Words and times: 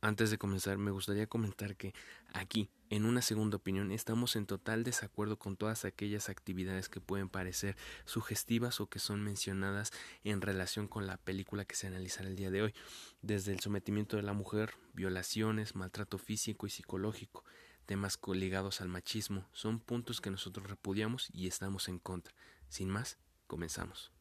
Antes 0.00 0.30
de 0.30 0.38
comenzar, 0.38 0.78
me 0.78 0.92
gustaría 0.92 1.26
comentar 1.26 1.76
que 1.76 1.92
aquí, 2.32 2.70
en 2.88 3.04
una 3.04 3.20
segunda 3.20 3.56
opinión, 3.56 3.90
estamos 3.90 4.36
en 4.36 4.46
total 4.46 4.84
desacuerdo 4.84 5.40
con 5.40 5.56
todas 5.56 5.84
aquellas 5.84 6.28
actividades 6.28 6.88
que 6.88 7.00
pueden 7.00 7.28
parecer 7.28 7.76
sugestivas 8.04 8.80
o 8.80 8.86
que 8.86 9.00
son 9.00 9.24
mencionadas 9.24 9.90
en 10.22 10.40
relación 10.40 10.86
con 10.86 11.08
la 11.08 11.16
película 11.16 11.64
que 11.64 11.74
se 11.74 11.88
analizará 11.88 12.28
el 12.28 12.36
día 12.36 12.52
de 12.52 12.62
hoy, 12.62 12.74
desde 13.22 13.52
el 13.52 13.58
sometimiento 13.58 14.16
de 14.16 14.22
la 14.22 14.34
mujer, 14.34 14.74
violaciones, 14.94 15.74
maltrato 15.74 16.16
físico 16.18 16.68
y 16.68 16.70
psicológico, 16.70 17.44
temas 17.84 18.20
ligados 18.34 18.80
al 18.80 18.88
machismo, 18.88 19.48
son 19.52 19.80
puntos 19.80 20.20
que 20.20 20.30
nosotros 20.30 20.68
repudiamos 20.70 21.28
y 21.32 21.48
estamos 21.48 21.88
en 21.88 21.98
contra. 21.98 22.34
Sin 22.68 22.88
más, 22.88 23.18
comenzamos. 23.48 24.17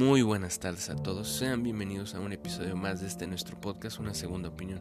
Muy 0.00 0.22
buenas 0.22 0.58
tardes 0.58 0.88
a 0.88 0.96
todos, 0.96 1.28
sean 1.28 1.62
bienvenidos 1.62 2.14
a 2.14 2.20
un 2.20 2.32
episodio 2.32 2.74
más 2.74 3.02
de 3.02 3.06
este 3.06 3.26
nuestro 3.26 3.60
podcast, 3.60 3.98
Una 3.98 4.14
Segunda 4.14 4.48
Opinión. 4.48 4.80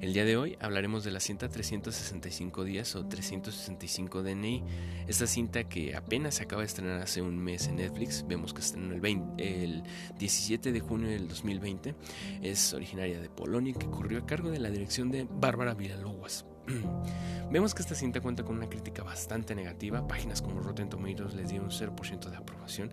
El 0.00 0.12
día 0.12 0.24
de 0.24 0.36
hoy 0.36 0.56
hablaremos 0.60 1.02
de 1.02 1.10
la 1.10 1.18
cinta 1.18 1.48
365 1.48 2.62
días 2.62 2.94
o 2.94 3.04
365 3.04 4.22
DNI, 4.22 4.62
esta 5.08 5.26
cinta 5.26 5.64
que 5.64 5.96
apenas 5.96 6.36
se 6.36 6.44
acaba 6.44 6.62
de 6.62 6.66
estrenar 6.66 7.02
hace 7.02 7.20
un 7.20 7.36
mes 7.36 7.66
en 7.66 7.76
Netflix, 7.76 8.24
vemos 8.28 8.54
que 8.54 8.60
estrenó 8.60 8.94
el, 8.94 9.22
el 9.38 9.82
17 10.20 10.70
de 10.70 10.78
junio 10.78 11.08
del 11.08 11.26
2020, 11.26 11.96
es 12.40 12.72
originaria 12.74 13.20
de 13.20 13.30
Polonia 13.30 13.72
y 13.72 13.74
que 13.74 13.90
corrió 13.90 14.20
a 14.20 14.26
cargo 14.26 14.50
de 14.50 14.60
la 14.60 14.70
dirección 14.70 15.10
de 15.10 15.26
Bárbara 15.28 15.74
Villalobos. 15.74 16.44
Vemos 17.50 17.74
que 17.74 17.80
esta 17.82 17.94
cinta 17.94 18.20
cuenta 18.20 18.44
con 18.44 18.56
una 18.56 18.68
crítica 18.68 19.02
bastante 19.02 19.54
negativa. 19.54 20.06
Páginas 20.06 20.42
como 20.42 20.60
Rotten 20.60 20.90
Tomatoes 20.90 21.34
les 21.34 21.48
dio 21.48 21.62
un 21.62 21.70
0% 21.70 22.28
de 22.28 22.36
aprobación 22.36 22.90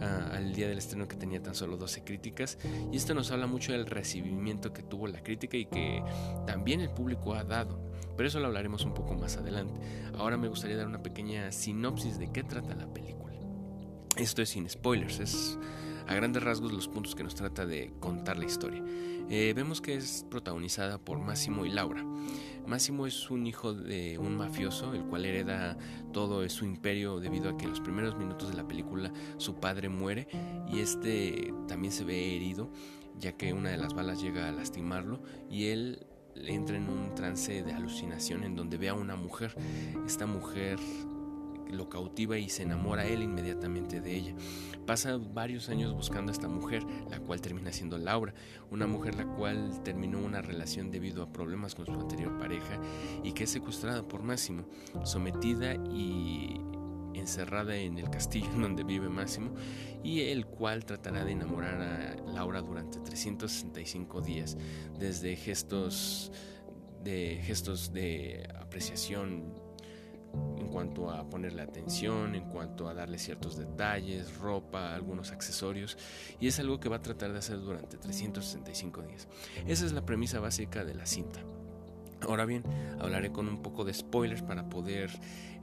ah, 0.00 0.30
al 0.32 0.54
día 0.54 0.68
del 0.68 0.78
estreno 0.78 1.08
que 1.08 1.16
tenía 1.16 1.42
tan 1.42 1.54
solo 1.54 1.76
12 1.76 2.04
críticas. 2.04 2.58
Y 2.92 2.96
esto 2.96 3.14
nos 3.14 3.30
habla 3.32 3.46
mucho 3.46 3.72
del 3.72 3.86
recibimiento 3.86 4.72
que 4.72 4.82
tuvo 4.82 5.08
la 5.08 5.22
crítica 5.22 5.56
y 5.56 5.66
que 5.66 6.02
también 6.46 6.80
el 6.80 6.90
público 6.90 7.34
ha 7.34 7.42
dado. 7.42 7.80
Pero 8.16 8.28
eso 8.28 8.38
lo 8.38 8.46
hablaremos 8.46 8.84
un 8.84 8.94
poco 8.94 9.14
más 9.14 9.36
adelante. 9.36 9.80
Ahora 10.16 10.36
me 10.36 10.48
gustaría 10.48 10.76
dar 10.76 10.86
una 10.86 11.02
pequeña 11.02 11.50
sinopsis 11.50 12.18
de 12.18 12.30
qué 12.30 12.44
trata 12.44 12.74
la 12.74 12.86
película. 12.86 13.34
Esto 14.16 14.40
es 14.40 14.50
sin 14.50 14.68
spoilers, 14.70 15.18
es 15.18 15.58
a 16.06 16.14
grandes 16.14 16.42
rasgos 16.42 16.72
los 16.72 16.88
puntos 16.88 17.14
que 17.14 17.24
nos 17.24 17.34
trata 17.34 17.66
de 17.66 17.92
contar 18.00 18.38
la 18.38 18.44
historia. 18.44 18.82
Eh, 19.28 19.52
vemos 19.54 19.80
que 19.80 19.96
es 19.96 20.24
protagonizada 20.30 20.98
por 20.98 21.18
Máximo 21.18 21.66
y 21.66 21.70
Laura. 21.70 22.04
Máximo 22.66 23.06
es 23.06 23.30
un 23.30 23.46
hijo 23.46 23.72
de 23.72 24.18
un 24.18 24.36
mafioso, 24.36 24.92
el 24.92 25.04
cual 25.04 25.24
hereda 25.24 25.76
todo 26.12 26.48
su 26.48 26.64
imperio 26.64 27.20
debido 27.20 27.50
a 27.50 27.56
que 27.56 27.64
en 27.64 27.70
los 27.70 27.80
primeros 27.80 28.16
minutos 28.16 28.50
de 28.50 28.56
la 28.56 28.66
película 28.66 29.12
su 29.38 29.54
padre 29.54 29.88
muere 29.88 30.28
y 30.72 30.80
este 30.80 31.52
también 31.68 31.92
se 31.92 32.04
ve 32.04 32.34
herido, 32.34 32.70
ya 33.18 33.32
que 33.32 33.52
una 33.52 33.70
de 33.70 33.76
las 33.76 33.94
balas 33.94 34.20
llega 34.20 34.48
a 34.48 34.52
lastimarlo 34.52 35.22
y 35.48 35.66
él 35.66 36.06
entra 36.34 36.76
en 36.76 36.88
un 36.88 37.14
trance 37.14 37.62
de 37.62 37.72
alucinación 37.72 38.44
en 38.44 38.56
donde 38.56 38.76
ve 38.76 38.88
a 38.88 38.94
una 38.94 39.16
mujer. 39.16 39.54
Esta 40.06 40.26
mujer 40.26 40.78
lo 41.70 41.88
cautiva 41.88 42.38
y 42.38 42.48
se 42.48 42.62
enamora 42.62 43.06
él 43.06 43.22
inmediatamente 43.22 44.00
de 44.00 44.16
ella. 44.16 44.34
Pasa 44.86 45.16
varios 45.16 45.68
años 45.68 45.92
buscando 45.94 46.30
a 46.30 46.34
esta 46.34 46.48
mujer, 46.48 46.84
la 47.10 47.18
cual 47.20 47.40
termina 47.40 47.72
siendo 47.72 47.98
Laura, 47.98 48.34
una 48.70 48.86
mujer 48.86 49.16
la 49.16 49.26
cual 49.26 49.82
terminó 49.82 50.18
una 50.18 50.42
relación 50.42 50.90
debido 50.90 51.22
a 51.22 51.32
problemas 51.32 51.74
con 51.74 51.86
su 51.86 51.92
anterior 51.92 52.38
pareja 52.38 52.80
y 53.24 53.32
que 53.32 53.44
es 53.44 53.50
secuestrada 53.50 54.06
por 54.06 54.22
Máximo, 54.22 54.64
sometida 55.04 55.74
y 55.74 56.60
encerrada 57.14 57.76
en 57.76 57.98
el 57.98 58.10
castillo 58.10 58.48
donde 58.56 58.84
vive 58.84 59.08
Máximo 59.08 59.52
y 60.04 60.20
el 60.20 60.46
cual 60.46 60.84
tratará 60.84 61.24
de 61.24 61.32
enamorar 61.32 61.80
a 61.80 62.32
Laura 62.32 62.60
durante 62.60 63.00
365 63.00 64.20
días, 64.20 64.56
desde 64.98 65.34
gestos 65.36 66.30
de 67.02 67.40
gestos 67.44 67.92
de 67.92 68.48
apreciación 68.60 69.65
cuanto 70.76 71.10
a 71.10 71.26
ponerle 71.26 71.62
atención, 71.62 72.34
en 72.34 72.50
cuanto 72.50 72.86
a 72.86 72.92
darle 72.92 73.16
ciertos 73.16 73.56
detalles, 73.56 74.36
ropa, 74.36 74.94
algunos 74.94 75.32
accesorios, 75.32 75.96
y 76.38 76.48
es 76.48 76.60
algo 76.60 76.78
que 76.78 76.90
va 76.90 76.96
a 76.96 77.02
tratar 77.02 77.32
de 77.32 77.38
hacer 77.38 77.58
durante 77.62 77.96
365 77.96 79.00
días. 79.00 79.26
Esa 79.66 79.86
es 79.86 79.92
la 79.92 80.04
premisa 80.04 80.38
básica 80.38 80.84
de 80.84 80.94
la 80.94 81.06
cinta. 81.06 81.40
Ahora 82.20 82.44
bien, 82.44 82.62
hablaré 83.00 83.32
con 83.32 83.48
un 83.48 83.62
poco 83.62 83.86
de 83.86 83.94
spoilers 83.94 84.42
para 84.42 84.68
poder 84.68 85.10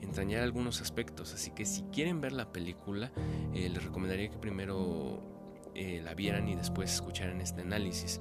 entrañar 0.01 0.41
algunos 0.41 0.81
aspectos, 0.81 1.31
así 1.35 1.51
que 1.51 1.66
si 1.66 1.84
quieren 1.84 2.19
ver 2.19 2.31
la 2.31 2.51
película, 2.51 3.12
eh, 3.53 3.69
les 3.69 3.84
recomendaría 3.84 4.31
que 4.31 4.40
primero 4.40 5.32
eh, 5.75 6.01
la 6.03 6.13
vieran 6.13 6.47
y 6.47 6.56
después 6.56 6.94
escucharan 6.94 7.41
este 7.41 7.61
análisis. 7.61 8.19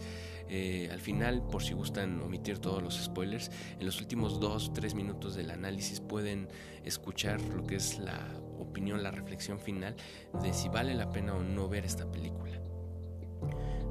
Eh, 0.49 0.89
al 0.93 1.01
final, 1.01 1.47
por 1.47 1.63
si 1.63 1.73
gustan 1.73 2.21
omitir 2.21 2.59
todos 2.59 2.83
los 2.83 3.03
spoilers, 3.03 3.51
en 3.79 3.87
los 3.87 4.01
últimos 4.01 4.41
dos 4.41 4.69
o 4.69 4.73
tres 4.73 4.95
minutos 4.95 5.35
del 5.35 5.51
análisis 5.51 6.01
pueden 6.01 6.49
escuchar 6.85 7.41
lo 7.41 7.65
que 7.65 7.77
es 7.77 7.99
la 7.99 8.19
opinión, 8.59 9.03
la 9.03 9.11
reflexión 9.11 9.59
final 9.59 9.97
de 10.43 10.53
si 10.53 10.69
vale 10.69 10.95
la 10.95 11.11
pena 11.11 11.35
o 11.35 11.43
no 11.43 11.69
ver 11.69 11.85
esta 11.85 12.11
película. 12.11 12.72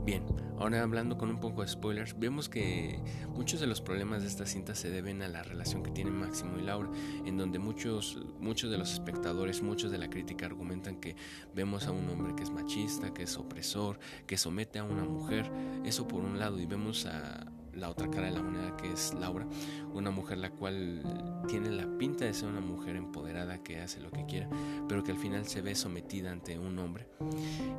Bien, 0.04 0.24
ahora 0.58 0.82
hablando 0.82 1.16
con 1.16 1.30
un 1.30 1.40
poco 1.40 1.62
de 1.62 1.68
spoilers, 1.68 2.18
vemos 2.18 2.50
que 2.50 3.00
muchos 3.36 3.60
de 3.60 3.68
los 3.68 3.82
problemas 3.82 4.24
de 4.24 4.30
esta 4.30 4.48
cinta 4.48 4.74
se 4.74 4.90
deben 4.90 5.22
a 5.22 5.28
la 5.28 5.44
relación 5.44 5.84
que 5.84 5.92
tienen 5.92 6.16
Máximo 6.16 6.58
y 6.58 6.64
Laura, 6.64 6.90
en 7.24 7.38
donde 7.38 7.60
muchos, 7.60 8.18
muchos 8.40 8.72
de 8.72 8.80
los 8.80 8.92
espectadores, 8.94 9.62
muchos 9.62 9.92
de 9.92 10.00
la 10.00 10.10
crítica 10.10 10.48
argumentan 10.48 10.96
que 10.96 11.16
vemos 11.54 11.86
a 11.86 11.92
un 11.92 12.10
hombre 12.10 12.34
que 12.36 12.42
es 12.42 12.50
machista, 12.50 13.14
que 13.14 13.24
es 13.24 13.38
opresor, 13.38 14.00
que 14.26 14.38
somete 14.38 14.80
a 14.80 14.84
una 14.84 15.04
mujer, 15.04 15.52
eso 15.86 16.08
por 16.08 16.24
un 16.24 16.40
lado, 16.40 16.60
y 16.60 16.66
vemos 16.66 17.06
a, 17.06 17.46
la 17.74 17.90
otra 17.90 18.09
cara 18.09 18.28
de 18.28 18.34
la 18.34 18.42
moneda 18.42 18.76
que 18.78 18.92
es 18.92 19.14
Laura, 19.14 19.48
una 19.94 20.12
mujer 20.12 20.38
la 20.38 20.52
cual 20.52 21.02
tiene 21.48 21.70
la 21.70 21.88
pinta 21.98 22.26
de 22.26 22.34
ser 22.34 22.50
una 22.50 22.62
mujer 22.62 22.96
empoderada 22.96 23.64
que 23.64 23.80
hace 23.80 24.00
lo 24.00 24.12
que 24.12 24.26
quiera, 24.26 24.50
pero 24.88 25.04
que 25.04 25.12
al 25.12 25.18
final 25.18 25.46
se 25.46 25.62
ve 25.62 25.76
sometida 25.76 26.32
ante 26.32 26.58
un 26.58 26.78
hombre. 26.80 27.08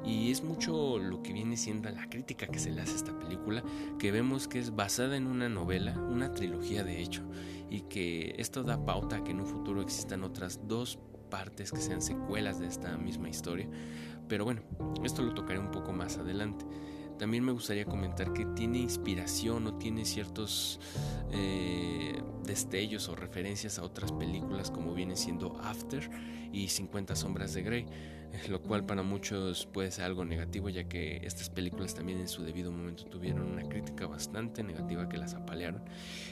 Y 0.04 0.30
es 0.30 0.42
mucho 0.42 0.98
lo 0.98 1.22
que 1.22 1.32
viene 1.32 1.56
siendo 1.56 1.90
la 1.90 2.08
crítica 2.08 2.46
que 2.46 2.58
se 2.58 2.70
le 2.70 2.80
hace 2.80 2.92
a 2.92 2.96
esta 2.96 3.18
película, 3.18 3.62
que 3.98 4.12
vemos 4.12 4.48
que 4.48 4.58
es 4.58 4.74
basada 4.74 5.16
en 5.16 5.26
una 5.26 5.48
novela, 5.48 5.98
una 5.98 6.32
trilogía 6.34 6.84
de 6.84 7.00
hecho, 7.00 7.22
y 7.70 7.82
que 7.82 8.34
esto 8.38 8.62
da 8.62 8.84
pauta 8.84 9.16
a 9.16 9.24
que 9.24 9.30
en 9.30 9.40
un 9.40 9.46
futuro 9.46 9.82
existan 9.82 10.24
otras 10.24 10.60
dos 10.66 10.98
partes 11.30 11.72
que 11.72 11.80
sean 11.80 12.02
secuelas 12.02 12.60
de 12.60 12.66
esta 12.66 12.96
misma 12.98 13.28
historia. 13.30 13.66
Pero 14.28 14.44
bueno, 14.44 14.62
esto 15.02 15.22
lo 15.22 15.34
tocaré 15.34 15.58
un 15.58 15.70
poco 15.70 15.92
más 15.92 16.18
adelante. 16.18 16.64
También 17.22 17.44
me 17.44 17.52
gustaría 17.52 17.84
comentar 17.84 18.32
que 18.32 18.44
tiene 18.46 18.78
inspiración 18.78 19.64
o 19.68 19.74
tiene 19.74 20.04
ciertos 20.04 20.80
eh, 21.30 22.20
destellos 22.42 23.08
o 23.08 23.14
referencias 23.14 23.78
a 23.78 23.84
otras 23.84 24.10
películas 24.10 24.72
como 24.72 24.92
viene 24.92 25.14
siendo 25.14 25.56
After 25.62 26.10
y 26.52 26.66
50 26.66 27.14
sombras 27.14 27.54
de 27.54 27.62
Grey, 27.62 27.86
lo 28.48 28.60
cual 28.60 28.84
para 28.84 29.04
muchos 29.04 29.66
puede 29.66 29.92
ser 29.92 30.06
algo 30.06 30.24
negativo 30.24 30.68
ya 30.68 30.88
que 30.88 31.20
estas 31.24 31.48
películas 31.48 31.94
también 31.94 32.18
en 32.18 32.26
su 32.26 32.42
debido 32.42 32.72
momento 32.72 33.04
tuvieron 33.04 33.52
una 33.52 33.68
crítica 33.68 34.08
bastante 34.08 34.64
negativa 34.64 35.08
que 35.08 35.16
las 35.16 35.34
apalearon 35.34 35.84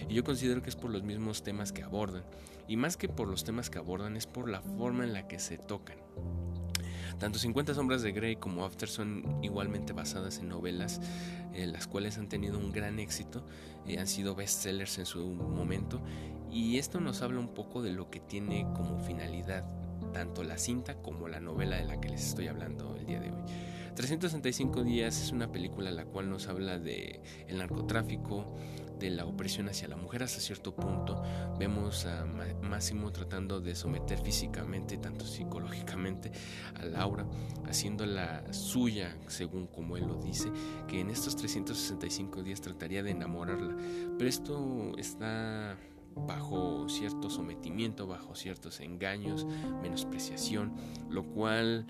y 0.09 0.15
yo 0.15 0.25
considero 0.25 0.61
que 0.61 0.71
es 0.71 0.77
por 0.77 0.91
los 0.91 1.05
mismos 1.05 1.45
temas 1.45 1.71
que 1.71 1.85
abordan 1.85 2.25
y 2.67 2.77
más 2.77 2.97
que 2.97 3.09
por 3.09 3.29
los 3.29 3.45
temas 3.45 3.71
que 3.71 3.79
abordan 3.79 4.17
es 4.17 4.27
por 4.27 4.51
la 4.51 4.61
forma 4.61 5.05
en 5.05 5.13
la 5.13 5.29
que 5.29 5.39
se 5.39 5.57
tocan. 5.57 5.99
Tanto 7.19 7.39
50 7.39 7.75
sombras 7.75 8.03
de 8.03 8.13
Grey 8.13 8.37
como 8.37 8.65
After 8.65 8.89
son 8.89 9.25
igualmente 9.43 9.93
basadas 9.93 10.39
en 10.39 10.49
novelas, 10.49 11.01
eh, 11.53 11.67
las 11.67 11.87
cuales 11.87 12.19
han 12.19 12.29
tenido 12.29 12.59
un 12.59 12.73
gran 12.73 12.99
éxito, 12.99 13.45
eh, 13.87 13.99
han 13.99 14.07
sido 14.07 14.35
bestsellers 14.35 14.99
en 14.99 15.07
su 15.07 15.27
momento, 15.27 16.01
y 16.51 16.79
esto 16.79 17.01
nos 17.01 17.23
habla 17.23 17.41
un 17.41 17.55
poco 17.55 17.83
de 17.83 17.93
lo 17.93 18.11
que 18.11 18.21
tiene 18.21 18.67
como 18.75 18.99
finalidad 19.01 19.65
tanto 20.13 20.43
la 20.43 20.59
cinta 20.59 20.95
como 20.95 21.29
la 21.29 21.41
novela 21.41 21.77
de 21.77 21.85
la 21.85 22.01
que 22.01 22.09
les 22.09 22.27
estoy 22.27 22.49
hablando 22.49 22.97
el 22.97 23.07
día 23.07 23.21
de 23.21 23.31
hoy. 23.31 23.43
365 23.95 24.83
días 24.83 25.21
es 25.21 25.33
una 25.33 25.51
película 25.51 25.91
la 25.91 26.05
cual 26.05 26.31
nos 26.31 26.49
habla 26.49 26.79
de 26.79 27.21
el 27.49 27.59
narcotráfico, 27.59 28.57
de 29.01 29.11
la 29.11 29.25
opresión 29.25 29.69
hacia 29.69 29.89
la 29.89 29.97
mujer 29.97 30.23
hasta 30.23 30.41
cierto 30.41 30.75
punto. 30.75 31.23
Vemos 31.59 32.07
a 32.07 32.25
Máximo 32.63 33.11
tratando 33.11 33.61
de 33.61 33.75
someter 33.75 34.21
físicamente, 34.21 34.99
tanto 34.99 35.25
psicológicamente, 35.25 36.31
a 36.75 36.85
Laura, 36.85 37.27
haciéndola 37.67 38.53
suya, 38.53 39.17
según 39.27 39.67
como 39.67 39.97
él 39.97 40.07
lo 40.07 40.17
dice, 40.17 40.51
que 40.87 41.01
en 41.01 41.11
estos 41.11 41.35
365 41.37 42.43
días 42.43 42.61
trataría 42.61 43.03
de 43.03 43.11
enamorarla. 43.11 43.75
Pero 44.19 44.29
esto 44.29 44.93
está 44.99 45.77
bajo 46.15 46.89
cierto 46.89 47.31
sometimiento, 47.31 48.07
bajo 48.07 48.35
ciertos 48.35 48.81
engaños, 48.81 49.47
menospreciación, 49.83 50.75
lo 51.09 51.25
cual 51.25 51.87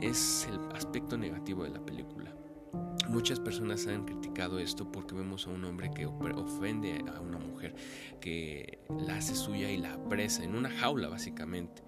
es 0.00 0.48
el 0.50 0.58
aspecto 0.76 1.16
negativo 1.16 1.62
de 1.62 1.70
la 1.70 1.80
película. 1.80 2.34
Muchas 3.08 3.38
personas 3.38 3.86
han 3.86 4.06
criticado 4.06 4.58
esto 4.58 4.90
porque 4.90 5.14
vemos 5.14 5.46
a 5.46 5.50
un 5.50 5.64
hombre 5.64 5.90
que 5.94 6.06
ofende 6.06 7.04
a 7.14 7.20
una 7.20 7.38
mujer, 7.38 7.74
que 8.20 8.78
la 9.06 9.16
hace 9.16 9.34
suya 9.34 9.70
y 9.70 9.76
la 9.76 9.92
apresa 9.92 10.42
en 10.42 10.54
una 10.54 10.70
jaula 10.70 11.08
básicamente. 11.08 11.82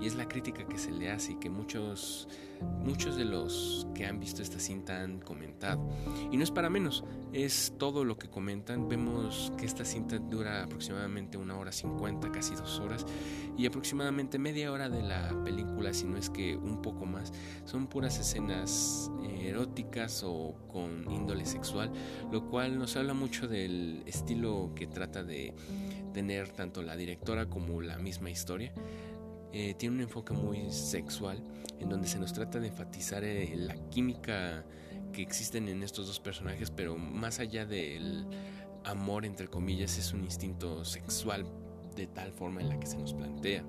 Y 0.00 0.06
es 0.06 0.14
la 0.14 0.28
crítica 0.28 0.66
que 0.66 0.78
se 0.78 0.92
le 0.92 1.10
hace 1.10 1.32
y 1.32 1.36
que 1.36 1.50
muchos, 1.50 2.28
muchos 2.84 3.16
de 3.16 3.24
los 3.24 3.86
que 3.94 4.06
han 4.06 4.20
visto 4.20 4.42
esta 4.42 4.60
cinta 4.60 5.02
han 5.02 5.20
comentado. 5.20 5.90
Y 6.30 6.36
no 6.36 6.44
es 6.44 6.50
para 6.50 6.70
menos, 6.70 7.04
es 7.32 7.74
todo 7.78 8.04
lo 8.04 8.18
que 8.18 8.28
comentan. 8.28 8.88
Vemos 8.88 9.52
que 9.56 9.66
esta 9.66 9.84
cinta 9.84 10.18
dura 10.18 10.64
aproximadamente 10.64 11.38
una 11.38 11.58
hora 11.58 11.72
cincuenta, 11.72 12.30
casi 12.30 12.54
dos 12.54 12.78
horas, 12.80 13.06
y 13.56 13.66
aproximadamente 13.66 14.38
media 14.38 14.70
hora 14.70 14.88
de 14.88 15.02
la 15.02 15.42
película, 15.42 15.92
si 15.92 16.06
no 16.06 16.16
es 16.16 16.30
que 16.30 16.56
un 16.56 16.80
poco 16.80 17.06
más, 17.06 17.32
son 17.64 17.86
puras 17.86 18.18
escenas 18.18 19.10
eróticas 19.40 20.19
o 20.24 20.54
con 20.68 21.10
índole 21.10 21.46
sexual, 21.46 21.90
lo 22.30 22.46
cual 22.46 22.78
nos 22.78 22.96
habla 22.96 23.14
mucho 23.14 23.48
del 23.48 24.02
estilo 24.06 24.72
que 24.74 24.86
trata 24.86 25.22
de 25.22 25.54
tener 26.12 26.48
tanto 26.50 26.82
la 26.82 26.96
directora 26.96 27.46
como 27.46 27.80
la 27.80 27.98
misma 27.98 28.30
historia. 28.30 28.72
Eh, 29.52 29.74
tiene 29.74 29.96
un 29.96 30.00
enfoque 30.02 30.32
muy 30.32 30.70
sexual 30.70 31.42
en 31.80 31.88
donde 31.88 32.06
se 32.06 32.18
nos 32.18 32.32
trata 32.32 32.60
de 32.60 32.68
enfatizar 32.68 33.24
eh, 33.24 33.52
la 33.56 33.74
química 33.90 34.64
que 35.12 35.22
existen 35.22 35.68
en 35.68 35.82
estos 35.82 36.06
dos 36.06 36.20
personajes, 36.20 36.70
pero 36.70 36.96
más 36.96 37.40
allá 37.40 37.66
del 37.66 38.26
amor, 38.84 39.24
entre 39.24 39.48
comillas, 39.48 39.98
es 39.98 40.12
un 40.12 40.24
instinto 40.24 40.84
sexual 40.84 41.44
de 41.96 42.06
tal 42.06 42.32
forma 42.32 42.60
en 42.60 42.68
la 42.68 42.78
que 42.78 42.86
se 42.86 42.96
nos 42.96 43.12
plantea. 43.12 43.64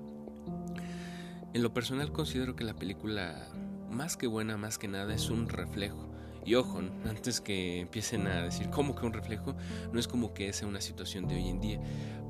En 1.52 1.62
lo 1.62 1.74
personal 1.74 2.12
considero 2.12 2.56
que 2.56 2.64
la 2.64 2.74
película, 2.74 3.48
más 3.90 4.16
que 4.16 4.26
buena, 4.26 4.56
más 4.56 4.78
que 4.78 4.88
nada, 4.88 5.14
es 5.14 5.30
un 5.30 5.48
reflejo 5.48 6.11
y 6.44 6.54
ojo, 6.54 6.80
antes 7.08 7.40
que 7.40 7.80
empiecen 7.80 8.26
a 8.26 8.42
decir 8.42 8.68
cómo 8.70 8.94
que 8.94 9.06
un 9.06 9.12
reflejo, 9.12 9.54
no 9.92 10.00
es 10.00 10.08
como 10.08 10.34
que 10.34 10.52
sea 10.52 10.68
una 10.68 10.80
situación 10.80 11.28
de 11.28 11.36
hoy 11.36 11.48
en 11.48 11.60
día, 11.60 11.80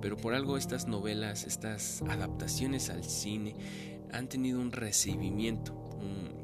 pero 0.00 0.16
por 0.16 0.34
algo 0.34 0.56
estas 0.56 0.86
novelas, 0.86 1.44
estas 1.44 2.02
adaptaciones 2.08 2.90
al 2.90 3.04
cine 3.04 3.54
han 4.12 4.28
tenido 4.28 4.60
un 4.60 4.72
recibimiento. 4.72 5.78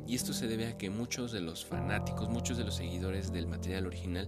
Y 0.07 0.15
esto 0.15 0.33
se 0.33 0.47
debe 0.47 0.69
a 0.69 0.79
que 0.79 0.89
muchos 0.89 1.33
de 1.33 1.43
los 1.43 1.67
fanáticos, 1.67 2.31
muchos 2.31 2.57
de 2.57 2.65
los 2.65 2.77
seguidores 2.77 3.31
del 3.31 3.47
material 3.47 3.87
original 3.87 4.27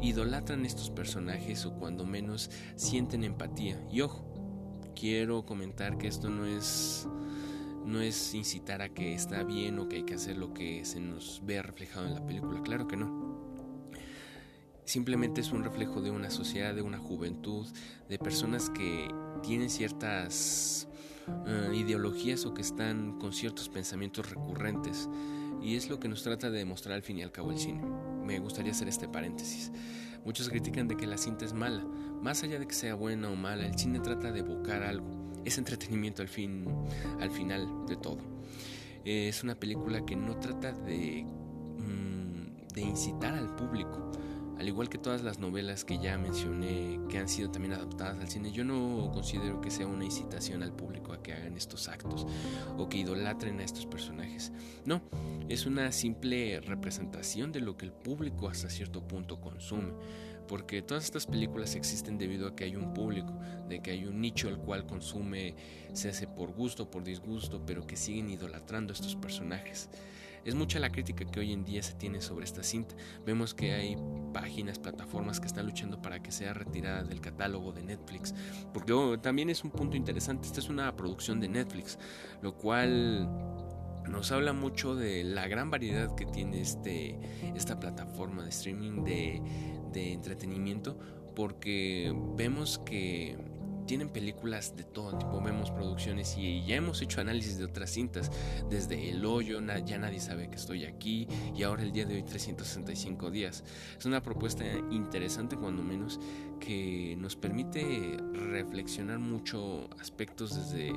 idolatran 0.00 0.64
estos 0.64 0.90
personajes 0.90 1.66
o 1.66 1.74
cuando 1.74 2.06
menos 2.06 2.52
sienten 2.76 3.24
empatía. 3.24 3.84
Y 3.90 4.02
ojo, 4.02 4.24
quiero 4.94 5.44
comentar 5.44 5.98
que 5.98 6.06
esto 6.06 6.30
no 6.30 6.46
es 6.46 7.08
no 7.84 8.00
es 8.00 8.34
incitar 8.34 8.82
a 8.82 8.88
que 8.88 9.14
está 9.14 9.42
bien 9.42 9.78
o 9.78 9.88
que 9.88 9.96
hay 9.96 10.02
que 10.04 10.14
hacer 10.14 10.36
lo 10.36 10.54
que 10.54 10.84
se 10.84 11.00
nos 11.00 11.42
ve 11.44 11.62
reflejado 11.62 12.06
en 12.06 12.14
la 12.14 12.24
película, 12.24 12.62
claro 12.62 12.86
que 12.86 12.96
no. 12.96 13.32
Simplemente 14.84 15.40
es 15.40 15.52
un 15.52 15.62
reflejo 15.62 16.02
de 16.02 16.10
una 16.10 16.30
sociedad, 16.30 16.74
de 16.74 16.82
una 16.82 16.98
juventud, 16.98 17.66
de 18.08 18.18
personas 18.18 18.68
que 18.68 19.08
tienen 19.42 19.70
ciertas 19.70 20.88
eh, 21.46 21.70
ideologías 21.74 22.44
o 22.46 22.52
que 22.52 22.62
están 22.62 23.18
con 23.18 23.32
ciertos 23.32 23.68
pensamientos 23.68 24.30
recurrentes. 24.30 25.08
Y 25.62 25.76
es 25.76 25.88
lo 25.88 26.00
que 26.00 26.08
nos 26.08 26.24
trata 26.24 26.50
de 26.50 26.58
demostrar 26.58 26.96
al 26.96 27.02
fin 27.02 27.18
y 27.18 27.22
al 27.22 27.30
cabo 27.30 27.52
el 27.52 27.58
cine. 27.58 27.80
Me 28.24 28.40
gustaría 28.40 28.72
hacer 28.72 28.88
este 28.88 29.08
paréntesis. 29.08 29.70
Muchos 30.24 30.48
critican 30.48 30.88
de 30.88 30.96
que 30.96 31.06
la 31.06 31.16
cinta 31.16 31.44
es 31.44 31.52
mala. 31.52 31.84
Más 32.20 32.42
allá 32.42 32.58
de 32.58 32.66
que 32.66 32.74
sea 32.74 32.94
buena 32.94 33.30
o 33.30 33.36
mala, 33.36 33.66
el 33.66 33.78
cine 33.78 34.00
trata 34.00 34.32
de 34.32 34.40
evocar 34.40 34.82
algo 34.82 35.21
es 35.44 35.58
entretenimiento 35.58 36.22
al 36.22 36.28
fin, 36.28 36.66
al 37.20 37.30
final 37.30 37.86
de 37.86 37.96
todo. 37.96 38.18
Es 39.04 39.42
una 39.42 39.54
película 39.54 40.04
que 40.04 40.14
no 40.16 40.36
trata 40.36 40.72
de, 40.72 41.24
mm, 41.24 42.72
de 42.74 42.80
incitar 42.80 43.34
al 43.34 43.54
público. 43.56 44.12
Al 44.58 44.68
igual 44.68 44.88
que 44.88 44.98
todas 44.98 45.22
las 45.24 45.40
novelas 45.40 45.84
que 45.84 45.98
ya 45.98 46.16
mencioné 46.18 47.00
que 47.08 47.18
han 47.18 47.28
sido 47.28 47.50
también 47.50 47.74
adaptadas 47.74 48.20
al 48.20 48.28
cine, 48.28 48.52
yo 48.52 48.64
no 48.64 49.10
considero 49.12 49.60
que 49.60 49.72
sea 49.72 49.88
una 49.88 50.04
incitación 50.04 50.62
al 50.62 50.72
público 50.72 51.12
a 51.12 51.20
que 51.20 51.32
hagan 51.32 51.56
estos 51.56 51.88
actos 51.88 52.26
o 52.78 52.88
que 52.88 52.98
idolatren 52.98 53.58
a 53.58 53.64
estos 53.64 53.86
personajes. 53.86 54.52
No, 54.84 55.02
es 55.48 55.66
una 55.66 55.90
simple 55.90 56.60
representación 56.60 57.50
de 57.50 57.60
lo 57.60 57.76
que 57.76 57.86
el 57.86 57.92
público 57.92 58.48
hasta 58.48 58.70
cierto 58.70 59.02
punto 59.02 59.40
consume 59.40 59.94
porque 60.52 60.82
todas 60.82 61.04
estas 61.04 61.24
películas 61.24 61.74
existen 61.76 62.18
debido 62.18 62.46
a 62.46 62.54
que 62.54 62.64
hay 62.64 62.76
un 62.76 62.92
público, 62.92 63.32
de 63.70 63.80
que 63.80 63.92
hay 63.92 64.04
un 64.04 64.20
nicho 64.20 64.48
al 64.48 64.58
cual 64.58 64.84
consume, 64.84 65.54
se 65.94 66.10
hace 66.10 66.26
por 66.26 66.52
gusto, 66.52 66.90
por 66.90 67.04
disgusto, 67.04 67.64
pero 67.64 67.86
que 67.86 67.96
siguen 67.96 68.28
idolatrando 68.28 68.92
a 68.92 68.94
estos 68.94 69.16
personajes. 69.16 69.88
Es 70.44 70.54
mucha 70.54 70.78
la 70.78 70.90
crítica 70.90 71.24
que 71.24 71.40
hoy 71.40 71.54
en 71.54 71.64
día 71.64 71.82
se 71.82 71.94
tiene 71.94 72.20
sobre 72.20 72.44
esta 72.44 72.62
cinta. 72.62 72.94
Vemos 73.24 73.54
que 73.54 73.72
hay 73.72 73.96
páginas, 74.34 74.78
plataformas 74.78 75.40
que 75.40 75.46
están 75.46 75.64
luchando 75.64 76.02
para 76.02 76.22
que 76.22 76.30
sea 76.30 76.52
retirada 76.52 77.02
del 77.02 77.22
catálogo 77.22 77.72
de 77.72 77.84
Netflix. 77.84 78.34
Porque 78.74 78.92
oh, 78.92 79.18
también 79.18 79.48
es 79.48 79.64
un 79.64 79.70
punto 79.70 79.96
interesante. 79.96 80.48
Esta 80.48 80.60
es 80.60 80.68
una 80.68 80.94
producción 80.94 81.40
de 81.40 81.48
Netflix, 81.48 81.98
lo 82.42 82.58
cual 82.58 83.26
nos 84.08 84.32
habla 84.32 84.52
mucho 84.52 84.94
de 84.94 85.24
la 85.24 85.48
gran 85.48 85.70
variedad 85.70 86.14
que 86.14 86.26
tiene 86.26 86.60
este, 86.60 87.18
esta 87.54 87.78
plataforma 87.80 88.42
de 88.42 88.50
streaming 88.50 89.04
de, 89.04 89.42
de 89.92 90.12
entretenimiento 90.12 90.98
porque 91.34 92.14
vemos 92.36 92.78
que 92.84 93.36
tienen 93.86 94.08
películas 94.08 94.76
de 94.76 94.84
todo 94.84 95.18
tipo, 95.18 95.40
vemos 95.40 95.70
producciones 95.70 96.36
y 96.38 96.64
ya 96.64 96.76
hemos 96.76 97.02
hecho 97.02 97.20
análisis 97.20 97.58
de 97.58 97.64
otras 97.64 97.90
cintas, 97.90 98.30
desde 98.70 99.10
El 99.10 99.24
Hoyo, 99.24 99.60
ya 99.84 99.98
nadie 99.98 100.20
sabe 100.20 100.48
que 100.48 100.56
estoy 100.56 100.84
aquí 100.84 101.26
y 101.54 101.62
ahora 101.62 101.82
el 101.82 101.92
día 101.92 102.04
de 102.04 102.14
hoy 102.14 102.22
365 102.22 103.30
días. 103.30 103.64
Es 103.98 104.04
una 104.04 104.22
propuesta 104.22 104.64
interesante 104.90 105.56
cuando 105.56 105.82
menos 105.82 106.20
que 106.60 107.16
nos 107.18 107.36
permite 107.36 108.16
reflexionar 108.32 109.18
mucho 109.18 109.88
aspectos 110.00 110.54
desde 110.54 110.92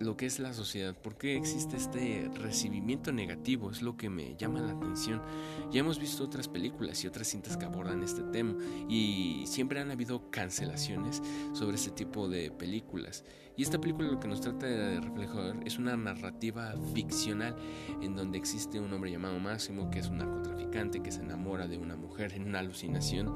lo 0.00 0.16
que 0.16 0.26
es 0.26 0.38
la 0.38 0.52
sociedad, 0.52 0.94
por 0.94 1.16
qué 1.16 1.36
existe 1.36 1.76
este 1.76 2.30
recibimiento 2.34 3.12
negativo, 3.12 3.70
es 3.70 3.82
lo 3.82 3.96
que 3.96 4.08
me 4.08 4.36
llama 4.36 4.60
la 4.60 4.72
atención. 4.72 5.22
Ya 5.70 5.80
hemos 5.80 5.98
visto 5.98 6.24
otras 6.24 6.48
películas 6.48 7.02
y 7.04 7.08
otras 7.08 7.28
cintas 7.28 7.56
que 7.56 7.64
abordan 7.64 8.02
este 8.02 8.22
tema 8.22 8.54
y 8.88 9.44
siempre 9.46 9.80
han 9.80 9.90
habido 9.90 10.30
cancelaciones 10.30 11.22
sobre 11.52 11.76
este 11.76 11.90
tipo 11.90 12.28
de 12.28 12.50
películas. 12.50 13.24
Y 13.56 13.62
esta 13.62 13.80
película 13.80 14.08
lo 14.08 14.20
que 14.20 14.28
nos 14.28 14.40
trata 14.40 14.66
de 14.66 15.00
reflejar 15.00 15.56
es 15.66 15.78
una 15.78 15.96
narrativa 15.96 16.74
ficcional 16.94 17.56
en 18.00 18.14
donde 18.14 18.38
existe 18.38 18.78
un 18.78 18.92
hombre 18.92 19.10
llamado 19.10 19.40
Máximo 19.40 19.90
que 19.90 19.98
es 19.98 20.08
un 20.08 20.18
narcotraficante 20.18 21.02
que 21.02 21.10
se 21.10 21.22
enamora 21.22 21.66
de 21.66 21.76
una 21.76 21.96
mujer 21.96 22.34
en 22.34 22.44
una 22.44 22.60
alucinación 22.60 23.34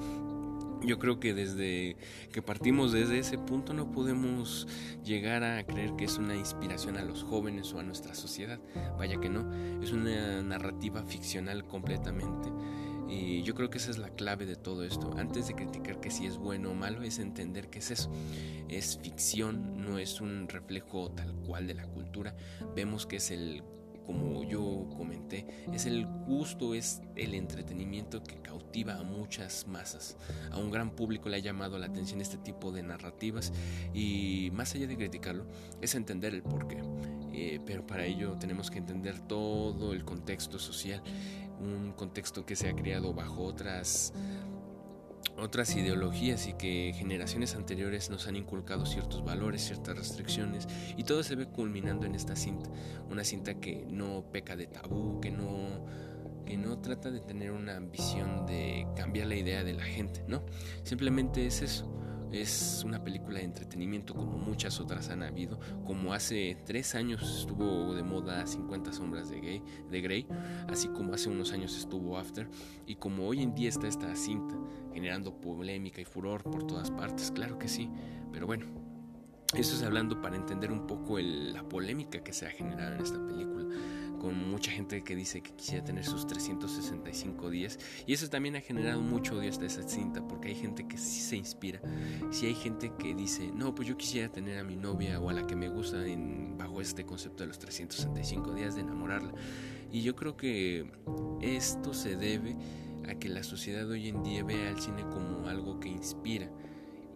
yo 0.85 0.99
creo 0.99 1.21
que 1.21 1.35
desde 1.35 1.97
que 2.33 2.43
partimos 2.43 2.93
desde 2.93 3.19
ese 3.19 3.39
punto 3.39 3.73
no 3.73 3.91
podemos 3.91 4.67
llegar 5.05 5.45
a 5.45 5.65
creer 5.65 5.95
que 5.97 6.05
es 6.05 6.19
una 6.19 6.37
inspiración 6.37 6.97
a 6.97 7.03
los 7.03 7.23
jóvenes 7.23 7.73
o 7.73 7.79
a 7.79 7.83
nuestra 7.83 8.15
sociedad. 8.15 8.61
Vaya 8.99 9.19
que 9.21 9.29
no, 9.29 9.53
es 9.83 9.93
una 9.93 10.43
narrativa 10.43 11.03
ficcional 11.05 11.65
completamente. 11.67 12.51
Y 13.09 13.43
yo 13.43 13.55
creo 13.55 13.69
que 13.69 13.77
esa 13.79 13.91
es 13.91 13.99
la 13.99 14.09
clave 14.11 14.47
de 14.47 14.57
todo 14.57 14.85
esto. 14.85 15.11
Antes 15.19 15.49
de 15.49 15.55
criticar 15.55 16.01
que 16.01 16.11
si 16.11 16.25
es 16.25 16.39
bueno 16.39 16.71
o 16.71 16.75
malo, 16.75 17.03
es 17.03 17.19
entender 17.19 17.69
que 17.69 17.81
es 17.81 17.91
eso. 17.91 18.11
Es 18.69 18.99
ficción, 19.03 19.85
no 19.85 19.99
es 19.99 20.21
un 20.21 20.49
reflejo 20.49 21.11
tal 21.11 21.35
cual 21.47 21.67
de 21.67 21.75
la 21.75 21.87
cultura. 21.87 22.35
Vemos 22.75 23.07
que 23.07 23.17
es 23.17 23.31
el 23.31 23.63
como 24.07 24.43
yo 24.45 24.72
es 25.73 25.87
el 25.87 26.07
gusto, 26.07 26.75
es 26.75 27.03
el 27.17 27.35
entretenimiento 27.35 28.23
que 28.23 28.37
cautiva 28.41 28.95
a 28.95 29.03
muchas 29.03 29.67
masas. 29.67 30.17
A 30.51 30.59
un 30.59 30.71
gran 30.71 30.91
público 30.91 31.29
le 31.29 31.37
ha 31.37 31.41
llamado 31.41 31.79
la 31.79 31.87
atención 31.87 32.21
este 32.21 32.39
tipo 32.39 32.73
de 32.73 32.83
narrativas 32.83 33.53
y 33.95 34.51
más 34.53 34.75
allá 34.75 34.87
de 34.87 34.97
criticarlo, 34.97 35.47
es 35.81 35.95
entender 35.95 36.35
el 36.35 36.43
porqué. 36.43 36.83
Eh, 37.33 37.61
pero 37.65 37.87
para 37.87 38.05
ello 38.05 38.37
tenemos 38.39 38.71
que 38.71 38.79
entender 38.79 39.19
todo 39.21 39.93
el 39.93 40.05
contexto 40.05 40.59
social, 40.59 41.03
un 41.61 41.93
contexto 41.93 42.45
que 42.45 42.57
se 42.57 42.69
ha 42.69 42.75
creado 42.75 43.15
bajo 43.15 43.43
otras 43.45 44.13
otras 45.39 45.75
ideologías 45.77 46.47
y 46.47 46.55
que 46.55 46.93
generaciones 46.95 47.55
anteriores 47.55 48.11
nos 48.11 48.27
han 48.27 48.37
inculcado 48.37 48.87
ciertos 48.87 49.25
valores, 49.25 49.63
ciertas 49.65 49.97
restricciones 49.97 50.69
y 50.97 51.05
todo 51.05 51.23
se 51.23 51.37
ve 51.37 51.47
culminando 51.47 52.07
en 52.07 52.15
esta 52.15 52.37
cinta, 52.37 52.71
una 53.11 53.25
cinta 53.25 53.55
que 53.55 53.87
no 53.89 54.25
peca 54.31 54.57
de 54.57 54.67
tabú, 54.67 55.21
que 55.21 55.31
no 55.31 55.87
que 56.45 56.57
no 56.57 56.81
trata 56.81 57.11
de 57.11 57.21
tener 57.21 57.53
una 57.53 57.77
ambición 57.77 58.47
de 58.47 58.87
cambiar 58.97 59.29
la 59.29 59.37
idea 59.37 59.63
de 59.63 59.75
la 59.75 59.85
gente, 59.85 60.25
¿no? 60.27 60.45
Simplemente 60.83 61.47
es 61.47 61.63
eso 61.63 62.02
es 62.33 62.83
una 62.85 63.03
película 63.05 63.39
de 63.39 63.45
entretenimiento 63.45 64.15
como 64.15 64.39
muchas 64.39 64.81
otras 64.81 65.11
han 65.11 65.23
habido, 65.23 65.61
como 65.85 66.15
hace 66.15 66.57
tres 66.65 66.95
años 66.95 67.41
estuvo 67.41 67.95
de 67.95 68.03
moda 68.03 68.47
50 68.47 68.93
sombras 68.93 69.29
de, 69.29 69.41
gay, 69.41 69.63
de 69.91 70.01
Grey, 70.01 70.27
así 70.69 70.89
como 70.89 71.15
hace 71.15 71.29
unos 71.29 71.53
años 71.53 71.77
estuvo 71.77 72.19
After, 72.19 72.49
y 72.87 72.97
como 72.97 73.27
hoy 73.27 73.43
en 73.43 73.55
día 73.55 73.69
está 73.69 73.87
esta 73.87 74.15
cinta 74.17 74.55
generando 74.93 75.39
polémica 75.41 76.01
y 76.01 76.05
furor 76.05 76.43
por 76.43 76.67
todas 76.67 76.91
partes, 76.91 77.31
claro 77.31 77.59
que 77.59 77.69
sí, 77.69 77.91
pero 78.33 78.47
bueno, 78.47 78.67
eso 79.55 79.77
es 79.77 79.83
hablando 79.83 80.23
para 80.23 80.37
entender 80.37 80.73
un 80.73 80.87
poco 80.87 81.19
la 81.19 81.63
polémica 81.69 82.25
que 82.25 82.33
se 82.33 82.47
ha 82.47 82.51
generado 82.51 82.95
en 82.95 83.03
esta 83.03 83.25
película 83.27 83.67
con 84.23 84.49
mucha 84.49 84.71
gente 84.71 85.03
que 85.03 85.17
dice 85.17 85.43
que 85.43 85.51
quisiera 85.51 85.85
tener 85.85 86.05
sus 86.05 86.29
365 86.29 87.51
días 87.51 87.77
y 88.07 88.13
eso 88.13 88.31
también 88.31 88.55
ha 88.55 88.61
generado 88.61 89.01
mucho 89.01 89.37
odio 89.37 89.51
hasta 89.51 89.67
esa 89.67 89.83
cinta 89.83 90.27
porque 90.27 90.51
hay 90.51 90.55
gente 90.55 90.87
que 90.87 90.97
sí 90.97 91.21
se 91.21 91.37
inspira, 91.37 91.81
si 92.31 92.47
hay 92.47 92.55
gente 92.55 92.93
que 92.97 93.17
dice, 93.17 93.51
no, 93.53 93.75
pues 93.75 93.89
yo 93.89 93.97
quisiera 93.97 94.31
tener 94.31 94.59
a 94.59 94.65
mi 94.65 94.77
novia 94.77 95.19
o 95.19 95.29
a 95.29 95.33
la 95.33 95.45
que 95.45 95.57
me 95.57 95.69
gusta 95.69 96.07
en, 96.07 96.57
bajo 96.57 96.81
este 96.81 97.05
concepto 97.05 97.43
de 97.43 97.49
los 97.49 97.59
365 97.59 98.55
días 98.55 98.77
de 98.77 98.83
enamorarla 98.83 99.33
Y 99.91 100.03
yo 100.03 100.15
creo 100.15 100.37
que 100.37 100.87
esto 101.41 101.93
se 101.93 102.17
debe 102.17 102.57
a 103.09 103.17
que 103.17 103.29
la 103.29 103.43
sociedad 103.43 103.91
hoy 103.91 104.09
en 104.09 104.23
día 104.23 104.45
ve 104.45 104.69
al 104.69 104.81
cine 104.81 105.03
como 105.03 105.49
algo 105.49 105.81
que 105.81 105.89
inspira. 105.89 106.49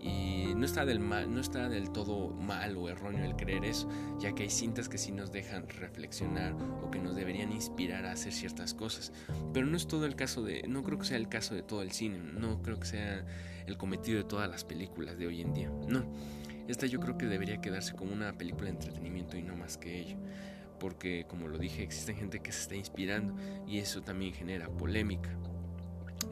Y 0.01 0.53
no 0.55 0.65
está, 0.65 0.85
del 0.85 1.01
mal, 1.01 1.33
no 1.33 1.41
está 1.41 1.69
del 1.69 1.91
todo 1.91 2.31
mal 2.31 2.77
o 2.77 2.89
erróneo 2.89 3.25
el 3.25 3.37
creer 3.37 3.65
eso, 3.65 3.89
ya 4.19 4.35
que 4.35 4.45
hay 4.45 4.51
cintas 4.51 4.89
que 4.89 4.99
sí 4.99 5.13
nos 5.13 5.33
dejan 5.33 5.69
reflexionar 5.69 6.55
o 6.83 6.91
que 6.91 6.99
nos 6.99 7.17
deberían 7.17 7.53
inspirar 7.53 8.07
a 8.07 8.13
hacer 8.13 8.33
ciertas 8.33 8.75
cosas. 8.75 9.13
Pero 9.53 9.67
no 9.67 9.77
es 9.77 9.87
todo 9.87 10.07
el 10.07 10.15
caso 10.15 10.43
de, 10.43 10.63
no 10.69 10.83
creo 10.83 10.99
que 10.99 11.07
sea 11.07 11.17
el 11.17 11.29
caso 11.29 11.55
de 11.55 11.63
todo 11.63 11.83
el 11.83 11.93
cine, 11.93 12.19
no 12.19 12.63
creo 12.63 12.79
que 12.79 12.87
sea 12.87 13.25
el 13.67 13.77
cometido 13.77 14.19
de 14.19 14.25
todas 14.25 14.49
las 14.49 14.65
películas 14.65 15.19
de 15.19 15.27
hoy 15.27 15.41
en 15.41 15.55
día. 15.55 15.71
No, 15.89 16.05
esta 16.69 16.87
yo 16.87 17.01
creo 17.01 17.17
que 17.17 17.27
debería 17.27 17.61
quedarse 17.61 17.95
como 17.95 18.13
una 18.13 18.37
película 18.37 18.65
de 18.65 18.71
entretenimiento 18.71 19.37
y 19.37 19.43
no 19.43 19.57
más 19.57 19.79
que 19.79 20.01
ello. 20.01 20.17
Porque 20.79 21.25
como 21.29 21.49
lo 21.49 21.59
dije, 21.59 21.83
existe 21.83 22.15
gente 22.15 22.41
que 22.41 22.53
se 22.53 22.63
está 22.63 22.77
inspirando 22.77 23.35
y 23.67 23.79
eso 23.79 24.03
también 24.03 24.35
genera 24.35 24.69
polémica. 24.69 25.31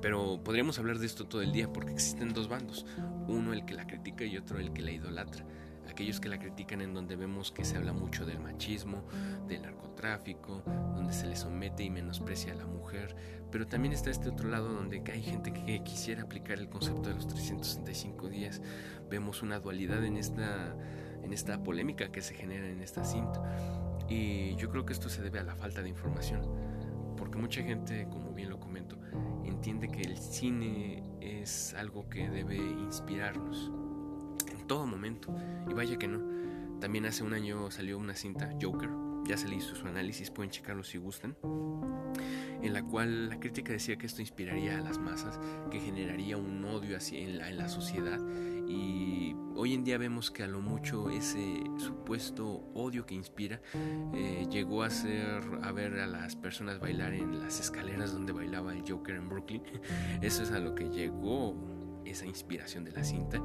Pero 0.05 0.39
podríamos 0.45 0.79
hablar 0.79 0.99
de 0.99 1.07
esto 1.07 1.27
todo 1.27 1.41
el 1.41 1.51
día 1.51 1.73
porque 1.73 1.93
existen 1.93 2.35
dos 2.35 2.47
bandos, 2.47 2.85
uno 3.27 3.55
el 3.55 3.65
que 3.65 3.73
la 3.73 3.87
critica 3.87 4.27
y 4.27 4.37
otro 4.37 4.59
el 4.59 4.75
que 4.75 4.83
la 4.83 4.91
idolatra. 4.91 5.47
Aquellos 5.89 6.21
que 6.21 6.29
la 6.29 6.39
critican 6.39 6.83
en 6.83 6.93
donde 6.93 7.17
vemos 7.17 7.51
que 7.51 7.65
se 7.65 7.79
habla 7.79 7.95
mucho 7.95 8.27
del 8.27 8.39
machismo, 8.39 9.03
del 9.49 9.63
narcotráfico, 9.63 10.63
donde 10.95 11.15
se 11.15 11.27
le 11.27 11.37
somete 11.37 11.85
y 11.85 11.89
menosprecia 11.89 12.53
a 12.53 12.57
la 12.57 12.67
mujer, 12.67 13.17
pero 13.51 13.67
también 13.67 13.95
está 13.95 14.11
este 14.11 14.29
otro 14.29 14.51
lado 14.51 14.69
donde 14.75 15.03
hay 15.11 15.23
gente 15.23 15.55
que 15.55 15.83
quisiera 15.83 16.25
aplicar 16.25 16.59
el 16.59 16.69
concepto 16.69 17.09
de 17.09 17.15
los 17.15 17.27
365 17.27 18.29
días. 18.29 18.61
Vemos 19.09 19.41
una 19.41 19.59
dualidad 19.59 20.05
en 20.05 20.19
esta, 20.19 20.77
en 21.23 21.33
esta 21.33 21.63
polémica 21.63 22.13
que 22.13 22.21
se 22.21 22.35
genera 22.35 22.69
en 22.69 22.83
esta 22.83 23.07
cinta. 23.07 23.41
Y 24.11 24.55
yo 24.57 24.69
creo 24.69 24.85
que 24.85 24.93
esto 24.93 25.09
se 25.09 25.23
debe 25.23 25.39
a 25.39 25.45
la 25.45 25.57
falta 25.57 25.81
de 25.81 25.89
información, 25.89 26.43
porque 27.17 27.39
mucha 27.39 27.63
gente, 27.63 28.07
como 28.11 28.35
bien 28.35 28.51
lo 28.51 28.61
entiende 29.45 29.89
que 29.89 30.03
el 30.03 30.19
cine 30.19 31.03
es 31.21 31.75
algo 31.75 32.09
que 32.09 32.29
debe 32.29 32.57
inspirarnos 32.57 33.71
en 34.51 34.67
todo 34.67 34.87
momento. 34.87 35.35
Y 35.69 35.75
vaya 35.75 35.99
que 35.99 36.09
no. 36.09 36.21
También 36.81 37.07
hace 37.07 37.23
un 37.23 37.35
año 37.35 37.71
salió 37.71 37.99
una 37.99 38.15
cinta, 38.15 38.51
Joker, 38.61 38.91
ya 39.27 39.37
se 39.37 39.49
le 39.49 39.57
hizo 39.57 39.75
su 39.75 39.87
análisis, 39.87 40.31
pueden 40.31 40.51
checarlo 40.51 40.85
si 40.85 40.99
gustan, 40.99 41.37
en 42.63 42.73
la 42.73 42.83
cual 42.83 43.31
la 43.31 43.41
crítica 43.41 43.73
decía 43.73 43.97
que 43.97 44.07
esto 44.07 44.21
inspiraría 44.21 44.79
a 44.79 44.81
las 44.83 44.99
masas, 44.99 45.41
que 45.71 45.81
generaría 45.81 46.37
un 46.37 46.65
odio 46.65 46.97
así 46.97 47.17
en 47.17 47.39
la, 47.39 47.49
en 47.49 47.57
la 47.57 47.69
sociedad 47.69 48.21
y 48.69 49.37
hoy 49.55 49.75
en 49.75 49.85
día 49.85 49.99
vemos 49.99 50.31
que 50.31 50.43
a 50.43 50.47
lo 50.47 50.61
mucho 50.61 51.11
ese 51.11 51.63
supuesto 51.77 52.65
odio 52.75 53.07
que 53.07 53.15
inspira 53.15 53.61
eh, 54.13 54.47
llegó 54.51 54.83
a 54.83 54.91
ser 54.91 55.43
a 55.63 55.73
ver 55.73 56.01
a 56.01 56.07
las 56.07 56.37
personas 56.37 56.81
bailar 56.81 57.15
en 57.15 57.41
las 57.41 57.61
escaleras 57.61 58.13
donde 58.13 58.33
bailaba 58.33 58.73
el 58.73 58.83
Joker 58.89 59.17
en 59.17 59.29
Brooklyn. 59.29 59.63
Eso 60.23 60.43
es 60.43 60.51
a 60.51 60.59
lo 60.59 60.75
que 60.75 60.89
llegó 60.91 61.55
esa 62.05 62.27
inspiración 62.27 62.85
de 62.85 62.93
la 62.93 63.05
cinta. 63.05 63.41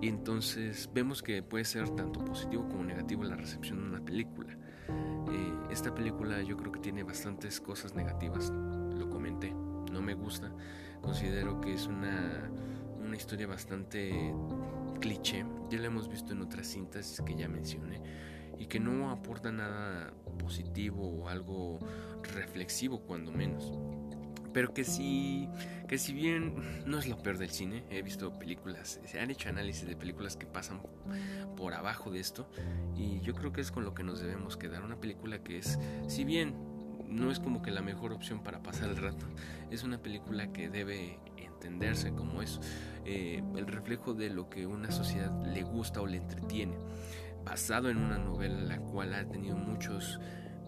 Y 0.00 0.08
entonces 0.08 0.88
vemos 0.94 1.22
que 1.22 1.42
puede 1.42 1.64
ser 1.64 1.88
tanto 1.90 2.24
positivo 2.24 2.66
como 2.68 2.84
negativo 2.84 3.22
la 3.24 3.36
recepción 3.36 3.80
de 3.80 3.84
una 3.84 4.04
película. 4.04 4.56
Eh, 4.88 5.52
esta 5.70 5.94
película 5.94 6.42
yo 6.42 6.56
creo 6.56 6.72
que 6.72 6.80
tiene 6.80 7.02
bastantes 7.02 7.60
cosas 7.60 7.94
negativas, 7.94 8.50
lo 8.50 9.08
comenté, 9.10 9.52
no 9.92 10.00
me 10.02 10.14
gusta, 10.14 10.50
considero 11.00 11.60
que 11.60 11.74
es 11.74 11.86
una 11.86 12.50
una 13.10 13.16
historia 13.16 13.48
bastante 13.48 14.32
cliché, 15.00 15.44
ya 15.68 15.80
la 15.80 15.88
hemos 15.88 16.08
visto 16.08 16.32
en 16.32 16.42
otras 16.42 16.68
cintas 16.68 17.20
que 17.26 17.34
ya 17.34 17.48
mencioné, 17.48 18.00
y 18.56 18.66
que 18.66 18.78
no 18.78 19.10
aporta 19.10 19.50
nada 19.50 20.14
positivo 20.38 21.08
o 21.08 21.28
algo 21.28 21.80
reflexivo 22.36 23.00
cuando 23.00 23.32
menos. 23.32 23.72
Pero 24.52 24.72
que 24.72 24.84
sí, 24.84 25.48
que 25.88 25.98
si 25.98 26.12
bien 26.12 26.84
no 26.86 27.00
es 27.00 27.08
lo 27.08 27.20
peor 27.20 27.38
del 27.38 27.50
cine, 27.50 27.82
he 27.90 28.00
visto 28.02 28.38
películas, 28.38 29.00
se 29.04 29.18
han 29.18 29.32
hecho 29.32 29.48
análisis 29.48 29.88
de 29.88 29.96
películas 29.96 30.36
que 30.36 30.46
pasan 30.46 30.80
por 31.56 31.74
abajo 31.74 32.12
de 32.12 32.20
esto 32.20 32.48
y 32.94 33.18
yo 33.22 33.34
creo 33.34 33.52
que 33.52 33.60
es 33.60 33.72
con 33.72 33.84
lo 33.84 33.92
que 33.92 34.04
nos 34.04 34.20
debemos 34.20 34.56
quedar. 34.56 34.84
Una 34.84 35.00
película 35.00 35.42
que 35.42 35.58
es, 35.58 35.80
si 36.06 36.22
bien 36.22 36.54
no 37.08 37.32
es 37.32 37.40
como 37.40 37.60
que 37.60 37.72
la 37.72 37.82
mejor 37.82 38.12
opción 38.12 38.44
para 38.44 38.62
pasar 38.62 38.88
el 38.88 38.98
rato, 38.98 39.26
es 39.72 39.82
una 39.82 39.98
película 39.98 40.52
que 40.52 40.68
debe 40.68 41.18
entenderse 41.60 42.12
como 42.12 42.40
es 42.40 42.58
eh, 43.04 43.42
el 43.56 43.66
reflejo 43.66 44.14
de 44.14 44.30
lo 44.30 44.48
que 44.48 44.66
una 44.66 44.90
sociedad 44.90 45.30
le 45.44 45.62
gusta 45.62 46.00
o 46.00 46.06
le 46.06 46.16
entretiene, 46.16 46.78
basado 47.44 47.90
en 47.90 47.98
una 47.98 48.18
novela 48.18 48.60
la 48.60 48.78
cual 48.78 49.14
ha 49.14 49.28
tenido 49.28 49.56
muchos 49.56 50.18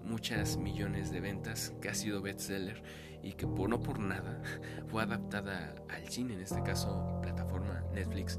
muchas 0.04 0.56
millones 0.56 1.10
de 1.10 1.20
ventas, 1.20 1.72
que 1.80 1.88
ha 1.88 1.94
sido 1.94 2.20
bestseller 2.20 2.82
y 3.22 3.32
que 3.34 3.46
por 3.46 3.70
no 3.70 3.80
por 3.80 4.00
nada 4.00 4.42
fue 4.88 5.02
adaptada 5.02 5.74
al 5.88 6.08
cine, 6.08 6.34
en 6.34 6.40
este 6.40 6.62
caso 6.62 7.20
plataforma 7.22 7.84
Netflix. 7.94 8.38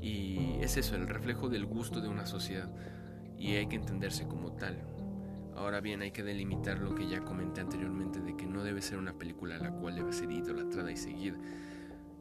Y 0.00 0.56
es 0.62 0.78
eso, 0.78 0.96
el 0.96 1.06
reflejo 1.06 1.48
del 1.50 1.66
gusto 1.66 2.00
de 2.00 2.08
una 2.08 2.24
sociedad 2.24 2.70
y 3.38 3.56
hay 3.56 3.66
que 3.66 3.76
entenderse 3.76 4.26
como 4.26 4.52
tal. 4.52 4.82
Ahora 5.60 5.82
bien, 5.82 6.00
hay 6.00 6.10
que 6.10 6.22
delimitar 6.22 6.78
lo 6.78 6.94
que 6.94 7.06
ya 7.06 7.20
comenté 7.20 7.60
anteriormente 7.60 8.18
de 8.18 8.34
que 8.34 8.46
no 8.46 8.64
debe 8.64 8.80
ser 8.80 8.96
una 8.96 9.12
película 9.12 9.56
a 9.56 9.58
la 9.58 9.70
cual 9.70 9.94
debe 9.94 10.10
ser 10.10 10.30
idolatrada 10.30 10.90
y 10.90 10.96
seguida. 10.96 11.36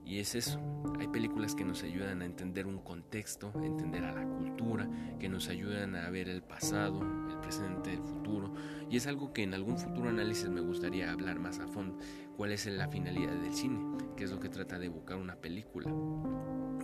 Y 0.03 0.19
es 0.19 0.35
eso, 0.35 0.59
hay 0.99 1.07
películas 1.07 1.55
que 1.55 1.63
nos 1.63 1.83
ayudan 1.83 2.21
a 2.21 2.25
entender 2.25 2.67
un 2.67 2.79
contexto, 2.79 3.53
a 3.55 3.65
entender 3.65 4.03
a 4.03 4.11
la 4.11 4.25
cultura, 4.25 4.89
que 5.19 5.29
nos 5.29 5.47
ayudan 5.47 5.95
a 5.95 6.09
ver 6.09 6.27
el 6.27 6.41
pasado, 6.41 6.99
el 7.29 7.37
presente, 7.37 7.93
el 7.93 8.01
futuro. 8.01 8.51
Y 8.89 8.97
es 8.97 9.07
algo 9.07 9.31
que 9.31 9.43
en 9.43 9.53
algún 9.53 9.77
futuro 9.77 10.09
análisis 10.09 10.49
me 10.49 10.59
gustaría 10.59 11.09
hablar 11.09 11.39
más 11.39 11.59
a 11.59 11.67
fondo, 11.69 11.97
cuál 12.35 12.51
es 12.51 12.65
la 12.65 12.89
finalidad 12.89 13.35
del 13.35 13.53
cine, 13.53 13.79
qué 14.17 14.25
es 14.25 14.31
lo 14.31 14.41
que 14.41 14.49
trata 14.49 14.77
de 14.77 14.87
evocar 14.87 15.15
una 15.15 15.37
película. 15.37 15.89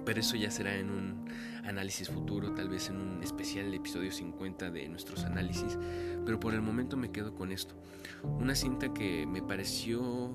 Pero 0.05 0.19
eso 0.19 0.35
ya 0.35 0.51
será 0.51 0.75
en 0.75 0.89
un 0.89 1.25
análisis 1.65 2.09
futuro, 2.09 2.53
tal 2.53 2.69
vez 2.69 2.89
en 2.89 2.97
un 2.97 3.23
especial 3.23 3.73
episodio 3.73 4.11
50 4.11 4.69
de 4.71 4.87
nuestros 4.87 5.23
análisis. 5.23 5.77
Pero 6.25 6.39
por 6.39 6.53
el 6.53 6.61
momento 6.61 6.95
me 6.97 7.11
quedo 7.11 7.33
con 7.33 7.51
esto. 7.51 7.75
Una 8.23 8.55
cinta 8.55 8.93
que 8.93 9.25
me 9.25 9.41
pareció 9.41 10.31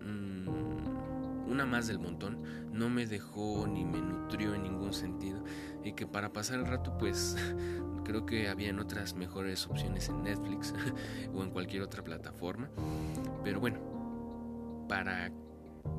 mm, 0.00 1.50
una 1.50 1.66
más 1.66 1.86
del 1.86 1.98
montón, 1.98 2.42
no 2.72 2.88
me 2.88 3.06
dejó 3.06 3.66
ni 3.66 3.84
me 3.84 4.00
nutrió 4.00 4.54
en 4.54 4.62
ningún 4.62 4.94
sentido. 4.94 5.44
Y 5.84 5.92
que 5.92 6.06
para 6.06 6.32
pasar 6.32 6.60
el 6.60 6.66
rato 6.66 6.96
pues 6.98 7.36
creo 8.04 8.24
que 8.24 8.48
habían 8.48 8.78
otras 8.78 9.14
mejores 9.14 9.66
opciones 9.66 10.08
en 10.08 10.22
Netflix 10.22 10.74
o 11.34 11.42
en 11.42 11.50
cualquier 11.50 11.82
otra 11.82 12.02
plataforma. 12.02 12.70
Pero 13.44 13.60
bueno, 13.60 14.86
para 14.88 15.30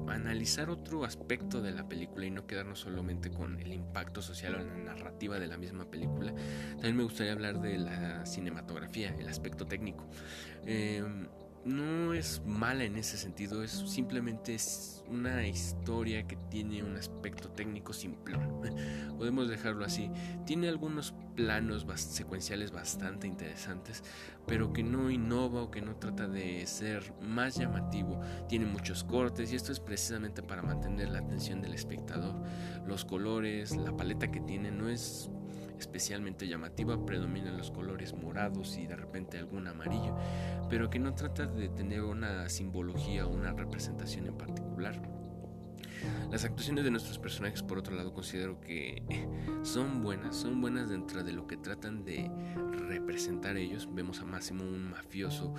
analizar 0.08 0.70
otro 0.70 1.06
aspecto 1.06 1.62
de 1.62 1.72
la 1.72 1.88
película 1.88 2.26
y 2.26 2.32
no 2.32 2.46
quedarnos 2.46 2.80
solamente 2.80 3.32
con 3.32 3.60
el 3.60 3.74
impacto 3.74 4.22
social 4.22 4.56
o 4.56 4.60
la 4.60 4.76
narrativa 4.76 5.40
de 5.40 5.48
la 5.48 5.58
misma 5.58 5.90
película, 5.90 6.34
también 6.74 6.98
me 6.98 7.04
gustaría 7.04 7.34
hablar 7.34 7.62
de 7.62 7.78
la 7.78 8.26
cinematografía, 8.26 9.16
el 9.18 9.28
aspecto 9.28 9.66
técnico. 9.66 10.06
Em, 10.66 11.28
no 11.66 12.14
es 12.14 12.42
mala 12.46 12.84
en 12.84 12.96
ese 12.96 13.18
sentido, 13.18 13.64
es 13.64 13.72
simplemente 13.72 14.56
es 14.56 15.04
una 15.10 15.46
historia 15.46 16.26
que 16.26 16.38
tiene 16.50 16.84
un 16.84 16.96
aspecto 16.96 17.50
técnico 17.50 17.94
simple. 17.94 18.38
Podemos 19.18 19.50
dejarlo 19.50 19.86
así. 19.86 20.10
Tiene 20.46 20.70
algunos 20.70 21.14
planos 21.36 21.86
secuenciales 21.96 22.72
bastante 22.72 23.28
interesantes, 23.28 24.04
pero 24.48 24.74
que 24.74 24.84
no 24.84 25.12
innova 25.12 25.64
o 25.64 25.72
que 25.72 25.82
no 25.82 25.96
trata 25.96 26.28
de 26.28 26.66
ser 26.66 27.14
más 27.22 27.56
llamativo. 27.56 28.20
Tiene 28.48 28.66
muchos 28.66 29.04
cortes 29.04 29.52
y 29.52 29.56
esto 29.56 29.72
es 29.72 29.80
precisamente 29.80 30.42
para 30.42 30.62
mantener 30.62 31.10
la 31.10 31.20
atención 31.20 31.62
del 31.62 31.74
espectador. 31.74 32.36
Los 32.88 33.06
colores, 33.06 33.76
la 33.76 33.96
paleta 33.96 34.32
que 34.32 34.42
tiene 34.42 34.72
no 34.72 34.90
es 34.90 35.30
especialmente 35.82 36.48
llamativa, 36.48 37.06
predominan 37.06 37.58
los 37.58 37.72
colores 37.72 38.14
morados 38.14 38.78
y 38.78 38.88
de 38.88 38.96
repente 38.96 39.38
algún 39.38 39.68
amarillo, 39.68 40.16
pero 40.70 40.90
que 40.90 41.00
no 41.00 41.14
trata 41.14 41.46
de 41.46 41.70
tener 41.70 42.02
una 42.04 42.48
simbología 42.50 43.28
o 43.28 43.34
una 43.34 43.52
representación 43.52 44.28
en 44.28 44.38
particular. 44.38 45.02
Las 46.32 46.46
actuaciones 46.46 46.84
de 46.84 46.92
nuestros 46.92 47.20
personajes, 47.20 47.62
por 47.62 47.78
otro 47.78 47.96
lado, 47.96 48.14
considero 48.14 48.60
que 48.62 49.04
son 49.64 50.02
buenas, 50.02 50.36
son 50.36 50.62
buenas 50.62 50.90
dentro 50.90 51.24
de 51.24 51.34
lo 51.34 51.46
que 51.46 51.58
tratan 51.58 52.06
de 52.06 52.30
representar 52.88 53.58
ellos. 53.58 53.88
Vemos 53.92 54.22
a 54.22 54.26
Máximo, 54.26 54.64
un 54.64 54.90
mafioso 54.90 55.54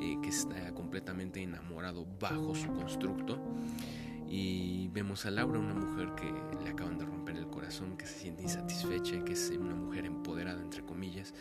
eh, 0.00 0.16
que 0.22 0.28
está 0.28 0.72
completamente 0.74 1.42
enamorado 1.42 2.06
bajo 2.20 2.54
su 2.54 2.68
constructo. 2.72 3.40
Y 4.30 4.88
vemos 4.88 5.24
a 5.26 5.30
Laura, 5.30 5.58
una 5.58 5.74
mujer 5.74 6.14
que 6.14 6.32
le 6.62 6.70
acaban 6.70 6.98
de 6.98 7.06
romper 7.06 7.36
el 7.36 7.46
corazón, 7.48 7.96
que 7.96 8.06
se 8.06 8.18
siente 8.18 8.42
insatisfecha, 8.42 9.24
que 9.24 9.32
es 9.32 9.50
una 9.58 9.74
mujer 9.74 10.04
empoderada, 10.04 10.60
entre 10.62 10.82
comillas. 10.84 11.34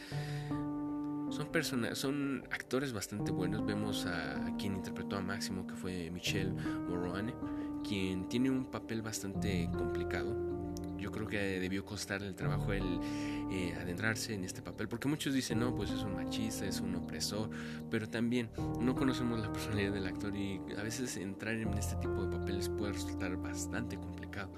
Son, 1.30 1.48
personas, 1.52 1.98
son 1.98 2.44
actores 2.52 2.94
bastante 2.94 3.32
buenos. 3.32 3.66
Vemos 3.66 4.06
a, 4.06 4.56
quien 4.58 4.76
interpretó 4.76 5.18
a 5.18 5.22
Máximo, 5.22 5.68
que 5.68 5.76
fue 5.76 6.10
Michelle 6.12 6.54
Morroane, 6.88 7.34
quien 7.84 8.30
tiene 8.30 8.50
un 8.50 8.66
papel 8.66 9.02
bastante 9.02 9.70
complicado, 9.78 10.34
yo 10.98 11.12
creo 11.12 11.28
que 11.28 11.60
debió 11.60 11.86
costar 11.86 12.22
el 12.24 12.36
trabajo 12.36 12.74
el 12.74 13.00
eh, 13.52 13.74
adentrarse 13.80 14.34
en 14.34 14.44
este 14.44 14.62
papel, 14.62 14.88
porque 14.88 15.08
muchos 15.08 15.34
dicen, 15.34 15.60
no, 15.60 15.74
pues 15.74 15.90
es 15.92 16.04
un 16.04 16.16
machista, 16.16 16.66
es 16.66 16.82
un 16.82 16.96
opresor, 16.96 17.50
pero 17.90 18.10
también 18.10 18.50
no 18.80 18.96
conocemos 18.96 19.40
la 19.40 19.52
personalidad 19.54 19.94
del 19.94 20.06
actor 20.06 20.36
y 20.36 20.60
a 20.78 20.84
veces 20.84 21.16
entrar 21.18 21.56
en 21.56 21.74
este 21.76 21.96
tipo 21.98 22.26
de 22.26 22.38
papeles 22.38 22.70
puede 22.70 22.94
resultar 22.94 23.36
bastante 23.38 23.98
complicado. 23.98 24.52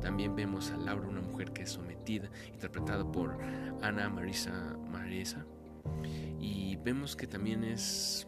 También 0.00 0.36
vemos 0.36 0.70
a 0.70 0.76
Laura, 0.76 1.08
una 1.08 1.22
mujer 1.22 1.52
que 1.52 1.62
es 1.62 1.70
sometida, 1.70 2.28
interpretada 2.52 3.10
por 3.10 3.38
Ana 3.82 4.08
Marisa 4.08 4.76
Marisa, 4.90 5.44
y 6.40 6.76
vemos 6.76 7.16
que 7.16 7.26
también 7.26 7.64
es 7.64 8.26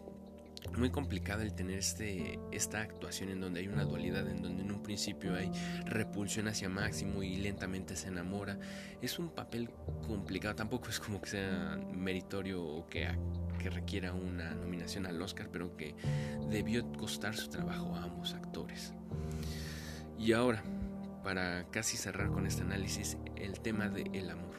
muy 0.76 0.90
complicado 0.90 1.42
el 1.42 1.54
tener 1.54 1.78
este, 1.78 2.38
esta 2.52 2.80
actuación 2.80 3.30
en 3.30 3.40
donde 3.40 3.60
hay 3.60 3.68
una 3.68 3.84
dualidad, 3.84 4.28
en 4.28 4.42
donde 4.42 4.62
en 4.62 4.72
un 4.72 4.82
principio 4.82 5.34
hay 5.34 5.50
repulsión 5.84 6.48
hacia 6.48 6.68
Máximo 6.68 7.22
y 7.22 7.36
lentamente 7.36 7.96
se 7.96 8.08
enamora. 8.08 8.58
Es 9.00 9.18
un 9.18 9.30
papel 9.30 9.70
complicado, 10.06 10.54
tampoco 10.54 10.88
es 10.88 11.00
como 11.00 11.20
que 11.20 11.30
sea 11.30 11.78
meritorio 11.92 12.62
o 12.62 12.86
que, 12.86 13.08
que 13.58 13.70
requiera 13.70 14.12
una 14.12 14.54
nominación 14.54 15.06
al 15.06 15.20
Oscar, 15.20 15.48
pero 15.50 15.76
que 15.76 15.94
debió 16.50 16.90
costar 16.92 17.36
su 17.36 17.48
trabajo 17.48 17.94
a 17.96 18.04
ambos 18.04 18.34
actores. 18.34 18.92
Y 20.18 20.32
ahora, 20.32 20.62
para 21.22 21.64
casi 21.70 21.96
cerrar 21.96 22.30
con 22.30 22.46
este 22.46 22.62
análisis, 22.62 23.18
el 23.36 23.60
tema 23.60 23.88
del 23.88 24.14
el 24.14 24.30
amor. 24.30 24.56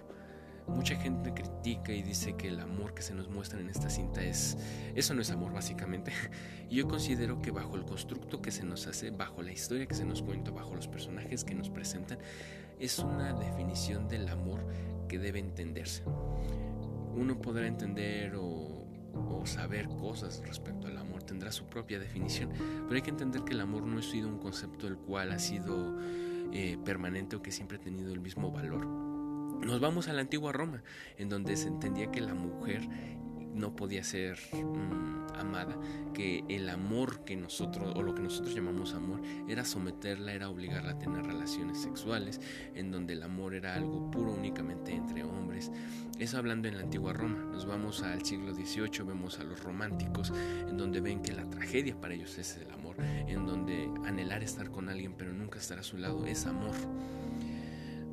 Mucha 0.68 0.96
gente 0.96 1.34
critica 1.34 1.94
y 1.94 2.02
dice 2.02 2.36
que 2.36 2.50
el 2.50 2.60
amor 2.60 2.94
que 2.94 3.02
se 3.02 3.16
nos 3.16 3.30
muestra 3.30 3.60
en 3.60 3.70
esta 3.70 3.90
cinta 3.90 4.22
es 4.22 4.58
eso 4.96 5.14
no 5.14 5.22
es 5.22 5.32
amor 5.32 5.54
básicamente. 5.54 6.12
Y 6.70 6.76
yo 6.76 6.88
considero 6.90 7.42
que 7.42 7.52
bajo 7.52 7.78
el 7.78 7.86
constructo 7.86 8.42
que 8.42 8.52
se 8.52 8.66
nos 8.66 8.88
hace, 8.88 9.10
bajo 9.10 9.42
la 9.42 9.54
historia 9.54 9.86
que 9.86 9.96
se 9.96 10.04
nos 10.04 10.22
cuenta, 10.22 10.52
bajo 10.52 10.76
los 10.76 10.90
personajes 10.90 11.46
que 11.46 11.56
nos 11.56 11.70
presentan, 11.70 12.18
es 12.78 13.00
una 13.00 13.32
definición 13.32 14.10
del 14.10 14.28
amor 14.28 14.66
que 15.08 15.18
debe 15.18 15.40
entenderse. 15.40 16.04
Uno 17.16 17.42
podrá 17.42 17.68
entender 17.68 18.36
o, 18.36 18.66
saber 19.46 19.88
cosas 19.88 20.44
respecto 20.46 20.88
al 20.88 20.98
amor, 20.98 21.24
tendrá 21.24 21.54
su 21.54 21.68
propia 21.68 22.00
definición, 22.00 22.50
pero 22.84 22.96
hay 22.96 23.02
que 23.02 23.12
entender 23.12 23.44
que 23.44 23.54
el 23.54 23.62
amor 23.62 23.84
no 23.84 24.00
ha 24.00 24.04
sido 24.04 24.28
un 24.28 24.40
concepto 24.40 24.88
el 24.88 24.98
cual 24.98 25.32
ha 25.32 25.40
sido 25.40 25.98
eh, 26.52 26.78
permanente 26.84 27.38
o 27.38 27.42
que 27.42 27.52
siempre 27.52 27.78
ha 27.78 27.80
tenido 27.80 28.12
el 28.12 28.20
mismo 28.20 28.52
valor 28.52 29.07
nos 29.66 29.80
vamos 29.80 30.08
a 30.08 30.14
la 30.14 30.22
antigua 30.22 30.52
Roma, 30.52 30.84
en 31.18 31.30
donde 31.30 31.56
se 31.58 31.68
entendía 31.68 32.12
que 32.12 32.22
la 32.22 32.34
mujer 32.34 32.82
no 33.58 33.76
podía 33.76 34.04
ser 34.04 34.38
mm, 34.54 35.36
amada, 35.36 35.76
que 36.14 36.44
el 36.48 36.70
amor 36.70 37.26
que 37.26 37.36
nosotros, 37.36 37.94
o 37.96 38.02
lo 38.02 38.14
que 38.14 38.22
nosotros 38.22 38.54
llamamos 38.54 38.94
amor, 38.94 39.22
era 39.48 39.66
someterla, 39.66 40.34
era 40.34 40.50
obligarla 40.50 40.92
a 40.92 41.00
tener 41.00 41.26
relaciones 41.26 41.80
sexuales, 41.80 42.40
en 42.76 42.92
donde 42.92 43.14
el 43.14 43.24
amor 43.24 43.56
era 43.56 43.74
algo 43.74 44.10
puro 44.12 44.32
únicamente 44.32 44.94
entre 44.94 45.24
hombres. 45.24 45.72
Eso 46.20 46.38
hablando 46.38 46.68
en 46.68 46.78
la 46.78 46.84
antigua 46.84 47.14
Roma. 47.14 47.40
Nos 47.52 47.66
vamos 47.66 48.04
al 48.04 48.24
siglo 48.24 48.54
XVIII, 48.54 49.04
vemos 49.06 49.40
a 49.40 49.44
los 49.44 49.64
románticos, 49.64 50.32
en 50.68 50.78
donde 50.78 51.02
ven 51.02 51.22
que 51.22 51.34
la 51.34 51.50
tragedia 51.50 52.00
para 52.00 52.14
ellos 52.14 52.38
es 52.38 52.58
el 52.58 52.72
amor, 52.72 52.96
en 53.00 53.46
donde 53.46 53.90
anhelar 54.06 54.44
estar 54.44 54.70
con 54.70 54.90
alguien 54.90 55.14
pero 55.18 55.34
nunca 55.34 55.60
estar 55.60 55.80
a 55.80 55.84
su 55.84 55.98
lado 55.98 56.26
es 56.26 56.46
amor 56.46 56.76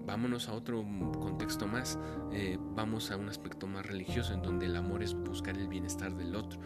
vámonos 0.07 0.49
a 0.49 0.55
otro 0.55 0.85
contexto 1.19 1.67
más, 1.67 1.99
eh, 2.33 2.59
vamos 2.61 3.11
a 3.11 3.17
un 3.17 3.29
aspecto 3.29 3.67
más 3.67 3.87
religioso 3.87 4.35
en 4.35 4.43
donde 4.43 4.67
el 4.67 4.77
amor 4.77 5.03
es 5.03 5.15
buscar 5.15 5.57
el 5.57 5.69
bienestar 5.69 6.15
del 6.15 6.35
otro. 6.37 6.61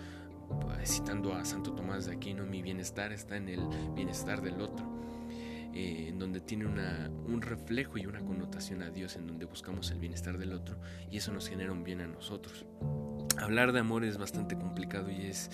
Pues, 0.61 0.90
citando 0.90 1.35
a 1.35 1.45
Santo 1.45 1.73
Tomás 1.73 2.07
de 2.07 2.14
Aquino, 2.14 2.47
mi 2.47 2.62
bienestar 2.62 3.12
está 3.12 3.37
en 3.37 3.49
el 3.49 3.61
bienestar 3.95 4.40
del 4.40 4.61
otro, 4.61 4.87
eh, 5.75 6.07
en 6.09 6.18
donde 6.18 6.40
tiene 6.40 6.66
una, 6.66 7.11
un 7.26 7.42
reflejo 7.42 7.99
y 7.99 8.07
una 8.07 8.21
connotación 8.21 8.83
a 8.83 8.90
Dios, 8.90 9.16
en 9.16 9.26
donde 9.26 9.45
buscamos 9.45 9.90
el 9.90 9.99
bienestar 9.99 10.38
del 10.38 10.52
otro 10.52 10.78
y 11.11 11.18
eso 11.18 11.33
nos 11.33 11.49
genera 11.49 11.73
un 11.73 11.85
bien 11.85 12.00
a 12.00 12.07
nosotros. 12.07 12.64
Hablar 13.40 13.73
de 13.73 13.78
amor 13.78 14.04
es 14.04 14.18
bastante 14.18 14.57
complicado 14.57 15.11
y 15.11 15.26
es 15.26 15.50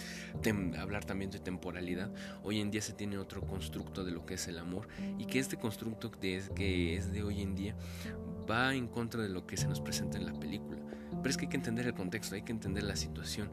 hablar 0.79 1.05
también 1.05 1.31
de 1.31 1.39
temporalidad. 1.39 2.11
Hoy 2.43 2.61
en 2.61 2.71
día 2.71 2.81
se 2.81 2.93
tiene 2.93 3.19
otro 3.19 3.43
constructo 3.43 4.05
de 4.05 4.13
lo 4.13 4.25
que 4.25 4.35
es 4.35 4.49
el 4.49 4.59
amor 4.59 4.89
y 5.19 5.27
que 5.27 5.39
este 5.39 5.57
constructo 5.59 6.11
que 6.11 6.97
es 6.97 7.13
de 7.13 7.23
hoy 7.23 7.43
en 7.43 7.55
día 7.55 7.75
va 8.51 8.75
en 8.75 8.89
contra 8.89 9.23
de 9.23 9.29
lo 9.29 9.47
que 9.47 9.57
se 9.57 9.69
nos 9.69 9.81
presenta 9.81 10.17
en 10.19 10.27
la 10.27 10.33
película. 10.33 10.81
Pero 11.11 11.29
es 11.29 11.37
que 11.37 11.45
hay 11.45 11.51
que 11.51 11.57
entender 11.57 11.87
el 11.87 11.95
contexto, 11.95 12.35
hay 12.35 12.43
que 12.43 12.53
entender 12.53 12.85
la 12.85 12.97
situación. 12.97 13.51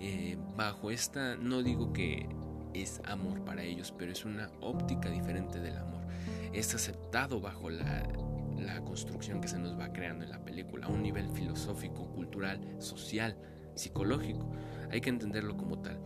Eh, 0.00 0.36
bajo 0.56 0.90
esta, 0.90 1.36
no 1.36 1.62
digo 1.62 1.92
que 1.92 2.28
es 2.74 3.00
amor 3.04 3.44
para 3.44 3.62
ellos, 3.62 3.94
pero 3.96 4.12
es 4.12 4.24
una 4.24 4.50
óptica 4.60 5.10
diferente 5.10 5.60
del 5.60 5.76
amor. 5.76 6.02
Es 6.52 6.74
aceptado 6.74 7.40
bajo 7.40 7.70
la, 7.70 8.06
la 8.58 8.80
construcción 8.80 9.40
que 9.40 9.48
se 9.48 9.58
nos 9.58 9.78
va 9.78 9.92
creando 9.92 10.24
en 10.24 10.30
la 10.30 10.44
película, 10.44 10.86
a 10.86 10.88
un 10.88 11.02
nivel 11.02 11.28
filosófico, 11.30 12.08
cultural, 12.08 12.60
social 12.78 13.36
psicológico. 13.76 14.50
Hay 14.90 15.00
que 15.00 15.10
entenderlo 15.10 15.56
como 15.56 15.78
tal. 15.78 16.00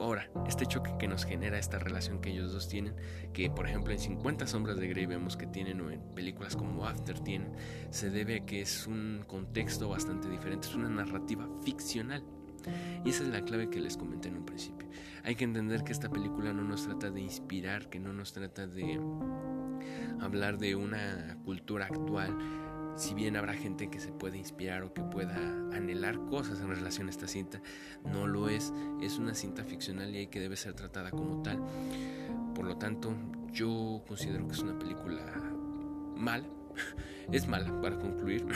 Ahora, 0.00 0.30
este 0.46 0.64
choque 0.64 0.92
que 0.98 1.08
nos 1.08 1.24
genera 1.24 1.58
esta 1.58 1.78
relación 1.80 2.20
que 2.20 2.30
ellos 2.30 2.52
dos 2.52 2.68
tienen, 2.68 2.94
que 3.32 3.50
por 3.50 3.66
ejemplo 3.66 3.92
en 3.92 3.98
50 3.98 4.46
sombras 4.46 4.78
de 4.78 4.88
Grey 4.88 5.06
vemos 5.06 5.36
que 5.36 5.46
tienen 5.46 5.80
o 5.80 5.90
en 5.90 6.00
películas 6.14 6.54
como 6.54 6.86
After 6.86 7.18
tienen, 7.18 7.52
se 7.90 8.08
debe 8.08 8.36
a 8.36 8.46
que 8.46 8.60
es 8.60 8.86
un 8.86 9.24
contexto 9.26 9.88
bastante 9.88 10.28
diferente, 10.28 10.68
es 10.68 10.74
una 10.76 10.88
narrativa 10.88 11.48
ficcional. 11.64 12.22
Y 13.04 13.10
esa 13.10 13.24
es 13.24 13.30
la 13.30 13.42
clave 13.42 13.70
que 13.70 13.80
les 13.80 13.96
comenté 13.96 14.28
en 14.28 14.36
un 14.36 14.44
principio. 14.44 14.88
Hay 15.24 15.34
que 15.34 15.44
entender 15.44 15.84
que 15.84 15.92
esta 15.92 16.10
película 16.10 16.52
no 16.52 16.62
nos 16.62 16.84
trata 16.84 17.10
de 17.10 17.20
inspirar, 17.20 17.88
que 17.88 17.98
no 17.98 18.12
nos 18.12 18.32
trata 18.32 18.66
de 18.66 19.00
hablar 20.20 20.58
de 20.58 20.76
una 20.76 21.38
cultura 21.44 21.86
actual, 21.86 22.36
si 22.98 23.14
bien 23.14 23.36
habrá 23.36 23.54
gente 23.54 23.88
que 23.88 24.00
se 24.00 24.10
puede 24.10 24.38
inspirar 24.38 24.82
o 24.82 24.92
que 24.92 25.02
pueda 25.02 25.36
anhelar 25.72 26.18
cosas 26.26 26.60
en 26.60 26.68
relación 26.68 27.06
a 27.06 27.10
esta 27.10 27.28
cinta, 27.28 27.62
no 28.04 28.26
lo 28.26 28.48
es. 28.48 28.72
Es 29.00 29.18
una 29.18 29.34
cinta 29.34 29.62
ficcional 29.64 30.14
y 30.14 30.26
que 30.26 30.40
debe 30.40 30.56
ser 30.56 30.74
tratada 30.74 31.12
como 31.12 31.42
tal. 31.42 31.62
Por 32.54 32.66
lo 32.66 32.76
tanto, 32.76 33.14
yo 33.52 34.02
considero 34.08 34.46
que 34.48 34.54
es 34.54 34.60
una 34.60 34.78
película 34.78 35.22
mala. 36.16 36.46
Es 37.30 37.46
mala, 37.46 37.78
para 37.82 37.98
concluir. 37.98 38.46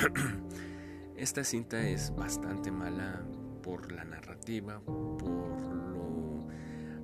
Esta 1.16 1.44
cinta 1.44 1.86
es 1.86 2.14
bastante 2.16 2.70
mala 2.70 3.22
por 3.62 3.92
la 3.92 4.02
narrativa, 4.02 4.80
por 4.80 5.22
lo 5.22 6.48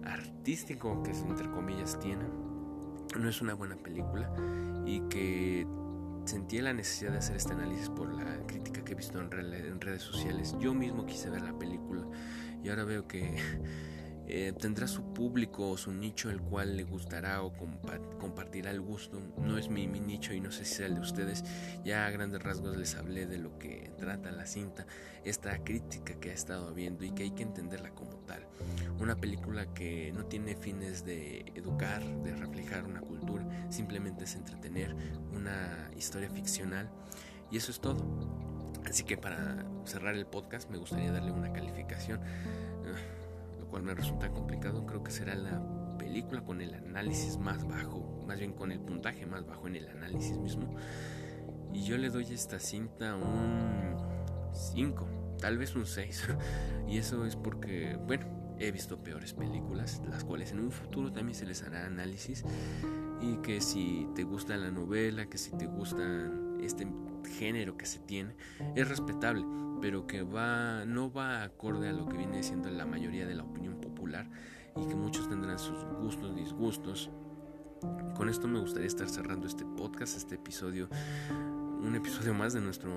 artístico 0.02 1.02
que 1.02 1.10
entre 1.10 1.50
comillas 1.50 1.98
tiene. 2.00 2.24
No 3.20 3.28
es 3.28 3.42
una 3.42 3.52
buena 3.52 3.76
película 3.76 4.32
y 4.86 5.00
que 5.10 5.66
sentí 6.28 6.60
la 6.60 6.74
necesidad 6.74 7.12
de 7.12 7.18
hacer 7.18 7.36
este 7.36 7.54
análisis 7.54 7.88
por 7.88 8.12
la 8.12 8.46
crítica 8.46 8.84
que 8.84 8.92
he 8.92 8.94
visto 8.94 9.18
en, 9.18 9.80
redes 9.80 10.02
sociales. 10.02 10.54
Yo 10.60 10.74
mismo 10.74 11.06
quise 11.06 11.30
ver 11.30 11.40
la 11.40 11.58
película 11.58 12.06
y 12.62 12.68
ahora 12.68 12.84
veo 12.84 13.08
que 13.08 13.34
eh, 14.28 14.52
tendrá 14.58 14.86
su 14.86 15.14
público 15.14 15.70
o 15.70 15.78
su 15.78 15.90
nicho 15.90 16.28
el 16.28 16.42
cual 16.42 16.76
le 16.76 16.82
gustará 16.84 17.42
o 17.42 17.54
compartirá 18.18 18.70
el 18.70 18.82
gusto. 18.82 19.22
No 19.38 19.56
es 19.56 19.70
mi, 19.70 19.88
mi, 19.88 20.00
nicho 20.00 20.34
y 20.34 20.40
no 20.40 20.52
sé 20.52 20.66
si 20.66 20.74
sea 20.74 20.86
el 20.86 20.96
de 20.96 21.00
ustedes. 21.00 21.44
Ya 21.82 22.04
a 22.04 22.10
grandes 22.10 22.42
rasgos 22.42 22.76
les 22.76 22.94
hablé 22.94 23.24
de 23.24 23.38
lo 23.38 23.58
que 23.58 23.90
trata 23.96 24.30
la 24.30 24.44
cinta, 24.44 24.86
esta 25.24 25.64
crítica 25.64 26.20
que 26.20 26.30
ha 26.30 26.34
estado 26.34 26.68
habiendo 26.68 27.06
y 27.06 27.12
que 27.12 27.22
hay 27.22 27.30
que 27.30 27.42
entenderla 27.42 27.94
como 27.94 28.18
tal. 28.26 28.46
Una 29.00 29.16
película 29.16 29.72
que 29.74 30.12
no 30.12 30.26
tiene 30.26 30.56
fines 30.56 31.04
de 31.04 31.52
educar, 31.54 32.02
de 32.22 32.34
reflejar 32.34 32.84
una 32.84 33.00
cultura, 33.00 33.46
simplemente 33.70 34.24
es 34.24 34.34
entretener, 34.34 34.94
una 35.32 35.90
historia 35.96 36.28
ficcional 36.30 36.90
y 37.50 37.56
eso 37.56 37.70
es 37.70 37.80
todo. 37.80 38.04
Así 38.84 39.04
que 39.04 39.16
para 39.16 39.64
cerrar 39.84 40.14
el 40.14 40.26
podcast 40.26 40.70
me 40.70 40.78
gustaría 40.78 41.12
darle 41.12 41.30
una 41.30 41.52
calificación 41.52 42.20
cual 43.68 43.82
me 43.82 43.94
resulta 43.94 44.30
complicado, 44.30 44.86
creo 44.86 45.02
que 45.02 45.10
será 45.10 45.34
la 45.34 45.62
película 45.98 46.42
con 46.42 46.60
el 46.60 46.74
análisis 46.74 47.38
más 47.38 47.66
bajo, 47.66 48.24
más 48.26 48.38
bien 48.38 48.52
con 48.52 48.72
el 48.72 48.80
puntaje 48.80 49.26
más 49.26 49.46
bajo 49.46 49.66
en 49.68 49.76
el 49.76 49.88
análisis 49.88 50.36
mismo. 50.38 50.74
Y 51.72 51.84
yo 51.84 51.98
le 51.98 52.08
doy 52.08 52.24
a 52.24 52.34
esta 52.34 52.58
cinta 52.58 53.14
un 53.14 53.96
5, 54.52 55.36
tal 55.40 55.58
vez 55.58 55.76
un 55.76 55.86
6. 55.86 56.28
y 56.88 56.98
eso 56.98 57.24
es 57.26 57.36
porque, 57.36 57.98
bueno, 58.06 58.26
he 58.58 58.70
visto 58.72 59.02
peores 59.02 59.34
películas, 59.34 60.02
las 60.08 60.24
cuales 60.24 60.52
en 60.52 60.60
un 60.60 60.70
futuro 60.70 61.12
también 61.12 61.34
se 61.34 61.46
les 61.46 61.62
hará 61.62 61.86
análisis. 61.86 62.44
Y 63.20 63.36
que 63.38 63.60
si 63.60 64.08
te 64.14 64.24
gusta 64.24 64.56
la 64.56 64.70
novela, 64.70 65.26
que 65.26 65.38
si 65.38 65.50
te 65.56 65.66
gusta 65.66 66.30
este 66.60 66.86
género 67.38 67.76
que 67.76 67.86
se 67.86 67.98
tiene, 68.00 68.34
es 68.74 68.88
respetable 68.88 69.44
pero 69.80 70.06
que 70.06 70.22
va 70.22 70.84
no 70.84 71.10
va 71.12 71.42
acorde 71.42 71.88
a 71.88 71.92
lo 71.92 72.06
que 72.06 72.16
viene 72.16 72.42
siendo 72.42 72.70
la 72.70 72.86
mayoría 72.86 73.26
de 73.26 73.34
la 73.34 73.44
opinión 73.44 73.80
popular 73.80 74.28
y 74.76 74.86
que 74.86 74.94
muchos 74.94 75.28
tendrán 75.28 75.58
sus 75.58 75.84
gustos, 76.00 76.34
disgustos. 76.34 77.10
Con 78.16 78.28
esto 78.28 78.48
me 78.48 78.60
gustaría 78.60 78.88
estar 78.88 79.08
cerrando 79.08 79.46
este 79.46 79.64
podcast, 79.64 80.16
este 80.16 80.34
episodio, 80.34 80.88
un 81.80 81.94
episodio 81.94 82.34
más 82.34 82.52
de 82.52 82.60
nuestro 82.60 82.90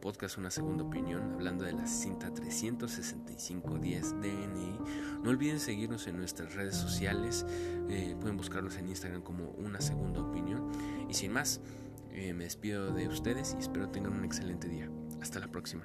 podcast 0.00 0.38
Una 0.38 0.50
Segunda 0.50 0.84
Opinión, 0.84 1.32
hablando 1.34 1.64
de 1.64 1.72
la 1.72 1.86
cinta 1.86 2.32
365 2.32 3.78
días 3.78 4.14
DNI. 4.20 4.78
No 5.22 5.30
olviden 5.30 5.58
seguirnos 5.60 6.06
en 6.06 6.16
nuestras 6.16 6.54
redes 6.54 6.76
sociales, 6.76 7.46
eh, 7.88 8.16
pueden 8.20 8.36
buscarlos 8.36 8.76
en 8.76 8.88
Instagram 8.88 9.22
como 9.22 9.50
Una 9.50 9.80
Segunda 9.80 10.20
Opinión. 10.20 10.70
Y 11.08 11.14
sin 11.14 11.32
más, 11.32 11.60
Eh, 12.18 12.32
me 12.32 12.44
despido 12.44 12.94
de 12.94 13.08
ustedes 13.08 13.54
y 13.58 13.60
espero 13.60 13.90
tengan 13.90 14.14
un 14.14 14.24
excelente 14.24 14.68
día. 14.68 14.88
Hasta 15.20 15.38
la 15.38 15.48
próxima. 15.48 15.84